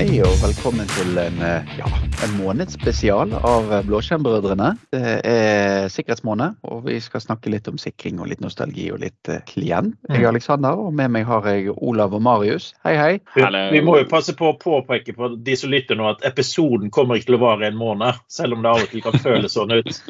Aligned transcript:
Hei 0.00 0.16
og 0.24 0.32
velkommen 0.40 0.88
til 0.94 1.18
en, 1.20 1.42
eh, 1.44 1.72
ja, 1.76 1.88
en 2.24 2.30
månedsspesial 2.38 3.34
av 3.36 3.66
eh, 3.68 3.82
Blåskjermbrødrene. 3.84 4.70
Det 4.94 5.10
er 5.28 5.90
sikkerhetsmåned, 5.92 6.54
og 6.64 6.86
vi 6.86 6.94
skal 7.04 7.20
snakke 7.20 7.52
litt 7.52 7.68
om 7.68 7.76
sikring 7.76 8.16
og 8.16 8.30
litt 8.30 8.40
nostalgi 8.40 8.86
og 8.94 9.02
litt 9.02 9.28
eh, 9.28 9.42
klient. 9.44 9.98
Jeg 10.08 10.22
er 10.22 10.30
Alexander, 10.30 10.80
og 10.80 10.94
med 10.96 11.12
meg 11.12 11.26
har 11.28 11.44
jeg 11.52 11.74
Olav 11.74 12.16
og 12.16 12.22
Marius. 12.24 12.70
Hei, 12.80 12.94
hei. 12.96 13.10
Vi, 13.34 13.44
vi 13.74 13.82
må 13.84 13.98
jo 14.00 14.06
passe 14.08 14.32
på 14.38 14.48
å 14.48 14.56
påpeke 14.56 15.12
på 15.18 15.34
de 15.36 15.58
som 15.60 15.68
lytter 15.68 16.00
nå, 16.00 16.08
at 16.14 16.24
episoden 16.30 16.88
kommer 16.88 17.20
ikke 17.20 17.34
til 17.34 17.36
å 17.36 17.42
vare 17.44 17.68
en 17.68 17.76
måned. 17.76 18.24
Selv 18.32 18.56
om 18.56 18.64
det 18.64 18.72
av 18.72 18.86
og 18.86 18.88
til 18.94 19.04
kan 19.04 19.20
føles 19.20 19.58
sånn 19.58 19.76
ut. 19.82 19.92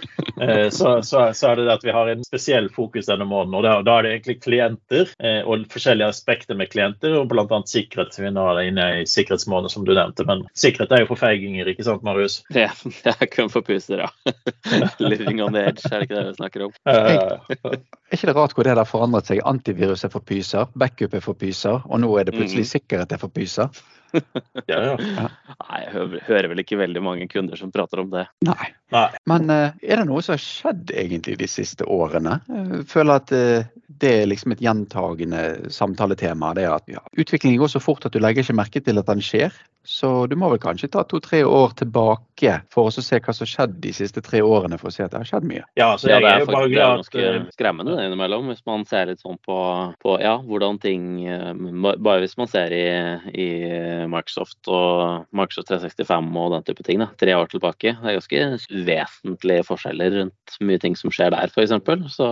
Eh, 0.40 0.70
Så, 0.72 1.02
så, 1.04 1.34
så 1.36 1.50
er 1.50 1.58
det 1.58 1.64
det 1.66 1.72
at 1.74 1.82
vi 1.84 1.92
har 1.92 2.08
en 2.08 2.22
spesiell 2.24 2.70
fokus 2.72 3.10
denne 3.10 3.26
måneden. 3.28 3.58
og 3.58 3.64
Da, 3.66 3.72
da 3.84 3.98
er 3.98 4.06
det 4.06 4.12
egentlig 4.14 4.36
klienter 4.40 5.10
og 5.44 5.66
forskjellige 5.68 6.14
aspekter 6.14 6.56
med 6.56 6.70
klienter, 6.72 7.12
og 7.18 7.26
bl.a. 7.28 7.58
sikkerhet. 7.68 8.16
Vi 8.16 8.30
nå 8.32 8.46
er 8.48 8.62
inne 8.70 8.86
i 9.02 9.04
sikkerhetsmåned, 9.04 9.68
som 9.80 9.88
du 9.88 9.94
nevnte. 9.94 10.26
Men 10.28 10.44
sikkerhet 10.54 10.92
er 10.92 11.04
jo 11.04 11.10
for 11.10 11.20
feiginger, 11.20 11.68
ikke 11.72 11.86
sant, 11.86 12.04
Marius? 12.06 12.40
Det, 12.54 12.68
det 13.04 13.14
er 13.16 13.30
kun 13.32 13.50
for 13.52 13.64
puser, 13.64 14.04
ja. 14.04 14.10
Living 15.00 15.40
on 15.42 15.56
the 15.56 15.64
edge, 15.70 15.88
er 15.88 16.02
det 16.02 16.08
ikke 16.08 16.18
det 16.18 16.26
vi 16.28 16.38
snakker 16.42 16.68
om? 16.68 16.76
Er 18.10 18.18
ikke 18.18 18.26
det 18.26 18.34
rart 18.34 18.56
hvor 18.56 18.66
det 18.66 18.74
har 18.74 18.88
forandret 18.88 19.28
seg? 19.30 19.38
Antivirus 19.46 20.02
er 20.02 20.10
for 20.10 20.26
pyser, 20.26 20.66
backup 20.74 21.14
er 21.14 21.22
for 21.22 21.38
pyser, 21.38 21.78
og 21.86 22.02
nå 22.02 22.10
er 22.18 22.26
det 22.26 22.34
plutselig 22.34 22.66
sikkerhet 22.66 23.12
er 23.14 23.20
for 23.22 23.30
pyser. 23.30 23.70
ja, 24.66 24.78
ja. 24.82 24.96
Nei, 24.98 25.78
jeg 25.84 25.92
hører, 25.94 26.22
hører 26.26 26.48
vel 26.50 26.62
ikke 26.64 26.80
veldig 26.80 27.02
mange 27.06 27.28
kunder 27.30 27.58
som 27.58 27.70
prater 27.70 28.02
om 28.02 28.10
det. 28.10 28.26
Nei. 28.46 28.72
Nei. 28.90 29.06
Men 29.30 29.50
eh, 29.54 29.76
er 29.86 30.00
det 30.00 30.08
noe 30.08 30.22
som 30.26 30.34
har 30.34 30.42
skjedd 30.42 30.90
egentlig 30.90 31.36
de 31.38 31.46
siste 31.50 31.86
årene? 31.86 32.40
Jeg 32.50 32.86
føler 32.90 33.20
at 33.20 33.30
eh, 33.36 33.68
det 34.02 34.12
er 34.22 34.30
liksom 34.30 34.56
et 34.56 34.62
gjentagende 34.64 35.42
samtaletema. 35.70 36.50
Det 36.58 36.66
er 36.66 36.74
at 36.74 36.90
ja, 36.90 37.02
utviklingen 37.14 37.60
går 37.60 37.70
så 37.76 37.82
fort 37.82 38.06
at 38.08 38.16
du 38.16 38.18
legger 38.22 38.42
ikke 38.42 38.58
merke 38.58 38.82
til 38.82 38.98
at 38.98 39.10
den 39.10 39.22
skjer. 39.22 39.54
Så 39.86 40.26
du 40.28 40.34
må 40.36 40.50
vel 40.52 40.60
kanskje 40.60 40.90
ta 40.92 41.04
to-tre 41.08 41.40
år 41.46 41.72
tilbake 41.78 42.58
for 42.72 42.90
å 42.90 42.92
se 42.92 43.20
hva 43.22 43.32
som 43.32 43.46
har 43.46 43.52
skjedd 43.52 43.78
de 43.84 43.92
siste 43.96 44.22
tre 44.24 44.42
årene, 44.44 44.78
for 44.80 44.90
å 44.90 44.94
se 44.94 45.06
at 45.06 45.14
det 45.14 45.22
har 45.22 45.30
skjedd 45.30 45.46
mye. 45.48 45.62
ja, 45.78 45.92
så 45.96 46.10
Ja, 46.10 46.18
det 46.18 46.26
er 46.26 46.34
er 46.34 46.44
jo 46.44 46.50
bare 46.50 46.66
er 46.66 46.74
glad 46.74 46.90
at 46.90 47.00
ganske 47.00 47.24
eh, 47.28 47.46
skremmende 47.54 47.96
det 47.96 47.99
innimellom, 48.04 48.48
hvis 48.50 48.62
man 48.68 48.84
ser 48.88 49.10
litt 49.10 49.22
sånn 49.22 49.38
på, 49.46 49.56
på 50.02 50.16
ja, 50.22 50.36
hvordan 50.46 50.78
ting 50.82 51.22
eh, 51.28 51.50
Bare 52.00 52.22
hvis 52.22 52.36
man 52.40 52.48
ser 52.50 52.72
i, 52.74 52.84
i 53.34 53.48
Microsoft 54.10 54.70
og 54.70 55.26
Microsoft 55.36 55.70
365 55.70 56.30
og 56.40 56.54
den 56.54 56.66
type 56.66 56.86
ting, 56.86 57.02
da, 57.02 57.10
tre 57.20 57.34
år 57.36 57.50
tilbake. 57.52 57.94
Det 58.00 58.10
er 58.10 58.18
ganske 58.18 58.80
vesentlige 58.88 59.66
forskjeller 59.68 60.16
rundt 60.18 60.58
mye 60.66 60.82
ting 60.82 60.96
som 60.98 61.12
skjer 61.14 61.34
der, 61.34 61.52
f.eks. 61.52 61.76
Så 62.14 62.30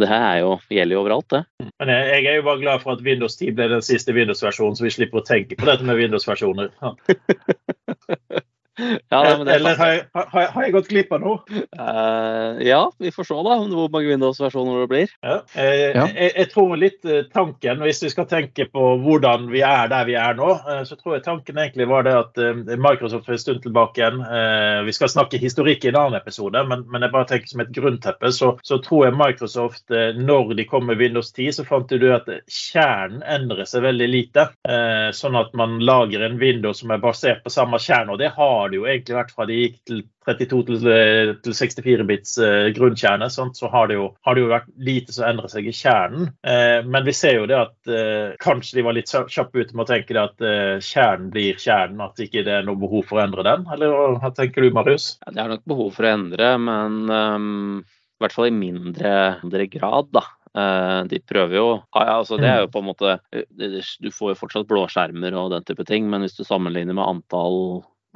det 0.00 0.10
her 0.10 0.26
er 0.26 0.42
jo, 0.42 0.52
gjelder 0.72 0.98
jo 0.98 1.02
overalt, 1.04 1.30
det. 1.34 1.44
Men 1.80 1.94
jeg, 1.94 2.10
jeg 2.24 2.32
er 2.32 2.40
jo 2.40 2.48
bare 2.50 2.62
glad 2.64 2.84
for 2.84 2.96
at 2.96 3.04
Windows 3.06 3.38
10 3.38 3.56
ble 3.58 3.70
den 3.72 3.84
siste 3.84 4.14
Windows-versjonen, 4.16 4.78
så 4.78 4.86
vi 4.86 4.94
slipper 4.94 5.22
å 5.22 5.26
tenke 5.28 5.58
på 5.58 5.68
dette 5.68 5.86
med 5.86 6.00
Windows-versjoner. 6.00 6.72
Ja. 6.82 6.94
Ja, 8.78 9.20
nei, 9.22 9.44
det 9.44 9.52
er 9.52 9.58
Eller 9.58 9.78
har 9.78 9.92
jeg, 9.92 10.02
har, 10.14 10.50
har 10.54 10.66
jeg 10.66 10.74
gått 10.74 10.90
glipp 10.90 11.12
av 11.16 11.22
noe? 11.22 11.62
Uh, 11.78 12.58
ja, 12.64 12.80
vi 13.02 13.12
får 13.14 13.28
se 13.28 13.38
da 13.46 13.56
hvor 13.62 13.90
mange 13.92 14.10
Windows-versjoner 14.12 14.82
det 14.84 14.88
blir. 14.92 15.14
Ja. 15.24 15.40
Jeg, 15.54 15.92
Ja. 15.98 16.04
Jeg, 16.14 16.32
jeg 16.36 16.50
tror 16.52 16.74
litt 16.78 17.06
eh, 17.08 17.24
tanken, 17.32 17.80
hvis 17.84 18.02
vi 18.04 18.10
skal 18.12 18.26
tenke 18.28 18.66
på 18.70 18.84
hvordan 19.02 19.48
vi 19.52 19.62
er 19.64 19.88
der 19.90 20.04
vi 20.08 20.14
er 20.18 20.36
nå, 20.36 20.50
eh, 20.68 20.82
så 20.86 20.96
tror 20.98 21.16
jeg 21.16 21.24
tanken 21.24 21.58
egentlig 21.58 21.88
var 21.90 22.04
det 22.06 22.14
at 22.18 22.40
Microsoft 22.78 23.26
for 23.26 23.36
en 23.36 23.40
stund 23.40 23.62
tilbake 23.64 24.00
igjen 24.00 24.20
eh, 24.24 24.82
Vi 24.86 24.94
skal 24.96 25.10
snakke 25.10 25.40
historikk 25.40 25.84
i 25.84 25.90
en 25.92 25.98
annen 26.00 26.18
episode, 26.20 26.60
men, 26.68 26.84
men 26.92 27.06
jeg 27.06 27.14
bare 27.14 27.28
tenker 27.30 27.50
som 27.50 27.62
et 27.64 27.72
grunnteppe, 27.74 28.32
så, 28.34 28.52
så 28.66 28.78
tror 28.84 29.06
jeg 29.08 29.18
Microsoft, 29.18 29.84
når 30.18 30.54
de 30.58 30.66
kom 30.68 30.86
med 30.88 31.00
Windows 31.00 31.32
10, 31.32 31.58
så 31.58 31.66
fant 31.68 31.88
du 31.88 32.08
at 32.12 32.28
kjernen 32.52 33.22
endrer 33.26 33.68
seg 33.68 33.84
veldig 33.86 34.08
lite. 34.12 34.48
Eh, 34.68 35.08
Sånn 35.16 35.36
at 35.38 35.54
man 35.56 35.78
lager 35.84 36.22
en 36.24 36.38
Windows 36.40 36.82
som 36.82 36.92
er 36.94 37.02
basert 37.02 37.42
på 37.44 37.52
samme 37.52 37.80
kjerne, 37.82 38.14
og 38.14 38.20
det 38.20 38.30
har 38.36 38.67
det 38.72 38.78
jo 38.78 38.86
egentlig 38.88 39.16
vært 39.16 39.32
fra 39.34 39.46
de 39.48 39.56
gikk 39.58 39.76
til 39.88 40.02
32 40.28 40.60
til, 40.68 40.86
eh, 40.92 41.30
til 41.44 41.54
64 41.56 42.04
bits 42.08 42.34
eh, 42.44 42.68
grunnkjerne, 42.76 43.28
sant? 43.32 43.56
så 43.56 43.70
har 43.72 43.88
det, 43.88 43.96
jo, 43.98 44.08
har 44.26 44.36
det 44.36 44.42
jo 44.44 44.50
vært 44.52 44.68
lite 44.88 45.14
som 45.16 45.26
endrer 45.28 45.48
seg 45.52 45.68
i 45.70 45.74
kjernen. 45.74 46.30
Eh, 46.44 46.80
men 46.84 47.06
vi 47.08 47.14
ser 47.16 47.38
jo 47.38 47.46
det 47.48 47.58
at 47.58 47.92
eh, 47.92 48.36
kanskje 48.44 48.78
de 48.80 48.86
var 48.88 48.96
litt 48.98 49.10
kjappe 49.12 49.62
ute 49.64 49.74
med 49.76 49.86
å 49.86 49.90
tenke 49.92 50.16
det 50.16 50.24
at 50.24 50.44
eh, 50.44 50.74
kjernen 50.84 51.30
blir 51.34 51.56
kjernen, 51.60 52.02
at 52.04 52.20
ikke 52.24 52.44
det 52.46 52.58
er 52.60 52.66
noe 52.68 52.80
behov 52.80 53.06
for 53.08 53.20
å 53.20 53.24
endre 53.24 53.46
den. 53.46 53.64
Eller 53.74 53.94
hva- 54.20 54.34
tenker 54.36 54.66
du, 54.66 54.70
Marius? 54.76 55.14
Ja, 55.26 55.32
det 55.34 55.44
er 55.44 55.54
nok 55.56 55.64
behov 55.68 55.94
for 55.96 56.04
å 56.08 56.12
endre, 56.12 56.50
men 56.60 56.98
um, 57.08 57.78
i 58.18 58.24
hvert 58.24 58.34
fall 58.36 58.50
i 58.50 58.54
mindre, 58.54 59.14
mindre 59.44 59.68
grad, 59.72 60.12
da. 60.12 60.24
Eh, 60.58 61.00
de 61.10 61.18
prøver 61.28 61.58
jo 61.58 61.66
ja, 61.92 62.14
altså 62.16 62.38
Det 62.40 62.48
er 62.48 62.62
jo 62.62 62.70
på 62.72 62.80
en 62.80 62.86
måte 62.88 63.10
Du 63.60 64.08
får 64.16 64.30
jo 64.32 64.38
fortsatt 64.40 64.64
blåskjermer 64.70 65.34
og 65.36 65.50
den 65.52 65.66
type 65.68 65.84
ting, 65.86 66.06
men 66.08 66.24
hvis 66.24 66.38
du 66.38 66.40
sammenligner 66.48 66.96
med 66.96 67.04
antall 67.04 67.58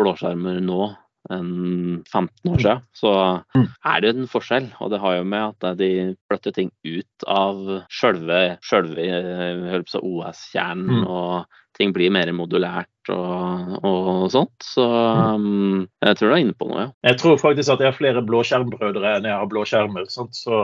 blåskjermer 0.02 0.60
nå 0.64 0.82
enn 1.30 2.02
15 2.10 2.50
år 2.50 2.58
siden, 2.58 2.80
så 2.98 3.12
Mm. 3.54 3.68
er 3.86 4.00
det 4.00 4.08
en 4.16 4.26
forskjell. 4.26 4.66
Og 4.82 4.90
det 4.90 4.98
har 5.00 5.16
jo 5.16 5.24
med 5.24 5.54
at 5.62 5.78
de 5.78 6.16
flytter 6.28 6.52
ting 6.52 6.70
ut 6.84 7.26
av 7.28 7.84
sjølve, 7.88 8.58
sjølve 8.60 8.98
eh, 8.98 9.82
OS-kjernen, 10.02 11.04
Mm. 11.04 11.06
og 11.06 11.46
ting 11.78 11.93
blir 11.94 12.12
mer 12.12 12.31
modulært 12.37 12.88
og, 13.10 13.72
og 13.83 14.31
sånt. 14.31 14.55
Så 14.62 14.84
um, 14.84 15.87
jeg 16.05 16.19
tror 16.19 16.28
du 16.31 16.34
er 16.34 16.43
inne 16.44 16.56
på 16.56 16.69
noe, 16.71 16.84
ja. 16.84 16.91
Jeg 17.09 17.19
tror 17.22 17.41
faktisk 17.41 17.72
at 17.75 17.83
jeg 17.83 17.91
har 17.91 17.97
flere 17.97 18.22
blåskjermbrødre 18.27 19.16
enn 19.16 19.27
jeg 19.27 19.38
har 19.41 19.49
blåskjermer. 19.50 20.06
Sant? 20.12 20.37
Så 20.38 20.61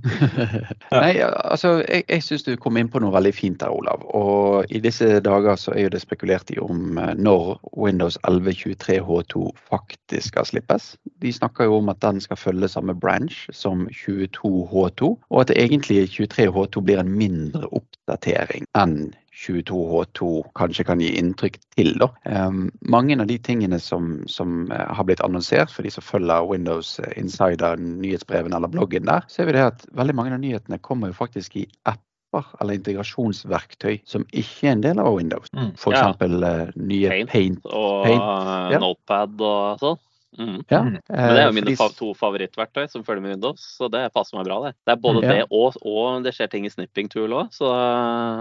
Nei, 0.94 1.18
altså, 1.24 1.78
jeg, 1.82 2.04
jeg 2.06 2.24
syns 2.24 2.46
du 2.46 2.52
kom 2.60 2.78
inn 2.78 2.90
på 2.92 3.02
noe 3.02 3.14
veldig 3.14 3.34
fint 3.34 3.60
der, 3.62 3.74
Olav. 3.74 4.04
Og 4.14 4.70
i 4.70 4.82
disse 4.84 5.18
dager 5.24 5.58
så 5.60 5.74
er 5.74 5.88
jo 5.88 5.94
det 5.96 6.02
spekulert 6.04 6.52
i 6.54 6.60
om 6.62 6.98
eh, 7.00 7.14
når 7.18 7.56
Windows 7.74 8.20
11.23 8.28 9.00
H2 9.08 9.48
faktisk 9.70 10.32
skal 10.32 10.48
slippes. 10.48 10.92
De 11.22 11.32
snakker 11.34 11.68
jo 11.68 11.80
om 11.80 11.90
at 11.92 12.02
den 12.04 12.20
skal 12.22 12.38
følge 12.40 12.70
samme 12.70 12.94
branch 12.94 13.46
som 13.56 13.86
22 13.90 14.68
H2, 14.72 15.14
og 15.16 15.40
at 15.42 15.54
egentlig 15.56 16.04
23 16.14 16.50
H2 16.54 16.84
blir 16.84 17.02
en 17.02 17.10
mindre 17.18 17.66
oppdatering 17.74 18.68
enn 18.78 19.10
22H2 19.38 20.28
kanskje 20.58 20.84
kan 20.88 21.02
gi 21.02 21.12
inntrykk 21.20 21.58
til. 21.76 21.92
Da. 22.00 22.10
Um, 22.26 22.66
mange 22.80 23.16
av 23.18 23.28
de 23.30 23.38
tingene 23.38 23.78
som, 23.82 24.18
som 24.30 24.66
eh, 24.74 24.90
har 24.96 25.06
blitt 25.06 25.22
annonsert 25.24 25.70
for 25.72 25.86
de 25.86 25.92
som 25.94 26.04
følger 26.04 26.48
Windows 26.48 26.96
Insider, 27.14 27.78
nyhetsbrevene 27.78 28.58
eller 28.58 28.72
bloggen 28.72 29.06
der, 29.08 29.26
så 29.30 29.44
er 29.44 29.50
vi 29.50 29.56
det 29.58 29.66
at 29.70 29.86
veldig 29.98 30.16
mange 30.18 30.34
av 30.34 30.42
nyhetene 30.42 30.80
kommer 30.82 31.12
jo 31.12 31.20
faktisk 31.20 31.60
i 31.62 31.66
apper 31.88 32.50
eller 32.60 32.76
integrasjonsverktøy 32.76 34.02
som 34.08 34.26
ikke 34.32 34.68
er 34.68 34.74
en 34.74 34.84
del 34.84 35.00
av 35.02 35.14
Windows. 35.16 35.52
Mm. 35.54 35.70
F.eks. 35.78 36.00
Ja. 36.00 36.10
Uh, 36.18 36.74
nye 36.74 37.14
Paint. 37.14 37.32
Paint. 37.32 37.70
Og 37.70 38.04
Paint, 38.08 38.26
eh, 38.26 38.74
ja. 38.74 38.82
Notepad 38.82 39.38
og 39.38 39.84
sånn. 39.84 40.02
Mm. 40.38 40.62
Ja, 40.68 40.82
Mm. 40.82 40.92
Men 40.92 41.00
det 41.08 41.38
er 41.40 41.42
jo 41.44 41.48
eh, 41.48 41.52
mine 41.56 41.66
fordi- 41.72 41.76
fa 41.78 41.88
to 41.96 42.12
favorittverktøy 42.14 42.88
som 42.90 43.02
følger 43.04 43.22
med 43.22 43.30
Windows, 43.32 43.62
så 43.78 43.88
det 43.90 44.12
passer 44.12 44.36
meg 44.36 44.46
bra. 44.46 44.58
Det 44.66 44.74
Det 44.86 44.92
er 44.92 45.00
både 45.00 45.22
Ja. 45.22 45.32
det 45.32 45.46
og, 45.50 45.74
og 45.86 46.22
det 46.22 46.34
skjer 46.34 46.50
ting 46.50 46.66
i 46.66 46.68
snipping 46.68 47.08
tool 47.08 47.30
òg, 47.30 47.48
så 47.50 47.64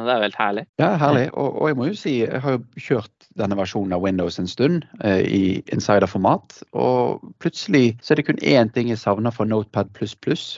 det 0.06 0.12
er 0.12 0.18
jo 0.18 0.26
helt 0.28 0.36
herlig. 0.36 0.66
Ja, 0.80 0.98
herlig. 0.98 1.30
Og, 1.34 1.62
og 1.62 1.68
jeg 1.70 1.78
må 1.78 1.88
jo 1.88 1.94
si, 1.96 2.20
jeg 2.26 2.42
har 2.42 2.52
jo 2.58 2.64
kjørt 2.78 3.28
denne 3.38 3.56
versjonen 3.56 3.94
av 3.94 4.02
Windows 4.02 4.38
en 4.40 4.48
stund 4.48 4.84
eh, 5.04 5.22
i 5.24 5.64
insider-format. 5.72 6.62
Og 6.74 7.22
plutselig 7.40 7.98
så 8.02 8.12
er 8.12 8.16
det 8.22 8.26
kun 8.28 8.42
én 8.44 8.72
ting 8.74 8.90
jeg 8.90 8.98
savner 9.02 9.32
fra 9.32 9.46
Notepad++, 9.46 9.88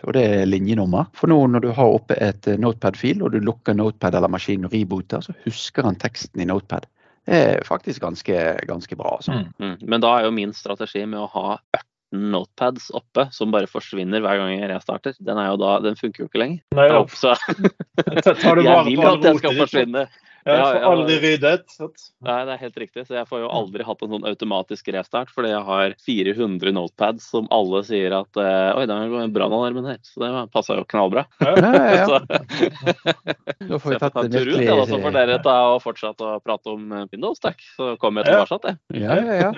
og 0.03 0.13
det 0.13 0.23
er 0.25 0.45
linjenummer. 0.49 1.07
For 1.13 1.27
nå 1.27 1.39
når 1.49 1.61
du 1.61 1.71
har 1.71 1.85
oppe 1.93 2.17
et 2.19 2.47
eh, 2.47 2.57
Notepad-fil, 2.57 3.21
og 3.23 3.31
du 3.31 3.39
lukker 3.39 3.75
Notepad 3.75 4.15
eller 4.15 4.27
maskinen 4.31 4.65
og 4.65 4.73
rebooter, 4.73 5.21
så 5.21 5.33
husker 5.45 5.83
han 5.83 5.95
teksten 5.95 6.41
i 6.41 6.45
Notepad. 6.49 6.85
Er 7.29 7.63
faktisk 7.67 8.01
ganske, 8.01 8.39
ganske 8.67 8.97
bra. 8.99 9.17
Altså. 9.19 9.35
Mm. 9.37 9.51
Mm. 9.61 9.77
Men 9.91 10.03
da 10.03 10.15
er 10.17 10.27
jo 10.27 10.33
min 10.35 10.55
strategi 10.57 11.05
med 11.05 11.21
å 11.21 11.29
ha 11.35 11.47
18 11.77 11.85
notepads 12.09 12.89
oppe, 12.97 13.27
som 13.31 13.51
bare 13.53 13.69
forsvinner 13.69 14.23
hver 14.23 14.39
gang 14.41 14.55
jeg 14.55 14.69
restarter, 14.71 15.13
den, 15.21 15.37
er 15.37 15.51
jo 15.51 15.59
da, 15.61 15.75
den 15.85 15.97
funker 15.99 16.23
jo 16.23 16.29
ikke 16.29 16.41
lenger. 16.41 16.63
Nei, 16.77 16.87
ja. 16.89 17.03
Så 17.13 17.35
Tar 18.41 18.57
du 18.57 18.65
jeg 18.65 18.85
vil 18.87 19.05
at 19.05 19.21
den 19.27 19.37
skal 19.41 19.59
forsvinne. 19.59 20.07
Ja, 20.49 20.57
Ja, 20.59 20.67
får 20.73 20.87
aldri 20.89 21.17
ryddet. 21.23 21.75
Nei, 22.25 22.37
det 22.47 22.55
er 22.55 22.61
helt 22.63 22.79
riktig. 22.81 23.05
Så 23.07 23.15
jeg 23.17 23.27
får 23.29 23.43
jo 23.43 23.49
aldri 23.59 23.85
hatt 23.87 24.01
en 24.05 24.13
sånn 24.15 24.27
automatisk 24.29 24.89
restart, 24.95 25.29
fordi 25.33 25.51
jeg 25.53 25.61
har 25.69 25.95
400 26.05 26.73
notepads 26.75 27.29
som 27.29 27.47
alle 27.53 27.83
sier 27.87 28.15
at 28.17 28.39
eh, 28.41 28.69
Oi, 28.79 28.85
det 28.89 28.97
går 29.13 29.25
en 29.27 29.35
brannalarmen 29.35 29.89
her. 29.91 29.99
Så 30.05 30.23
det 30.23 30.31
passa 30.53 30.79
jo 30.79 30.85
knallbra. 30.89 31.25
Ja, 31.43 31.53
ja, 31.55 31.83
ja. 31.93 32.05
Så, 32.09 32.19
Da 33.69 33.77
får 33.79 33.89
så 33.89 33.89
vi 33.89 33.95
jeg 33.95 33.99
får 33.99 33.99
tatt 34.01 34.13
ta 34.13 34.23
det 34.23 34.29
en 34.29 34.33
tur 34.35 34.49
ut, 34.49 34.61
ja, 34.63 34.75
da, 34.79 34.85
så 34.89 34.99
får 35.03 35.15
dere 35.15 35.39
ta 35.45 35.55
og 35.75 35.81
fortsette 35.83 36.25
å 36.25 36.39
prate 36.43 36.73
om 36.73 36.91
eh, 36.95 37.05
Windows, 37.13 37.39
takk. 37.43 37.61
Så 37.77 37.93
kommer 38.01 38.23
jeg 38.25 38.33
tilbake 38.33 38.73
igjen. 38.73 38.79
Ja, 39.03 39.15
ja, 39.19 39.35
ja. 39.45 39.51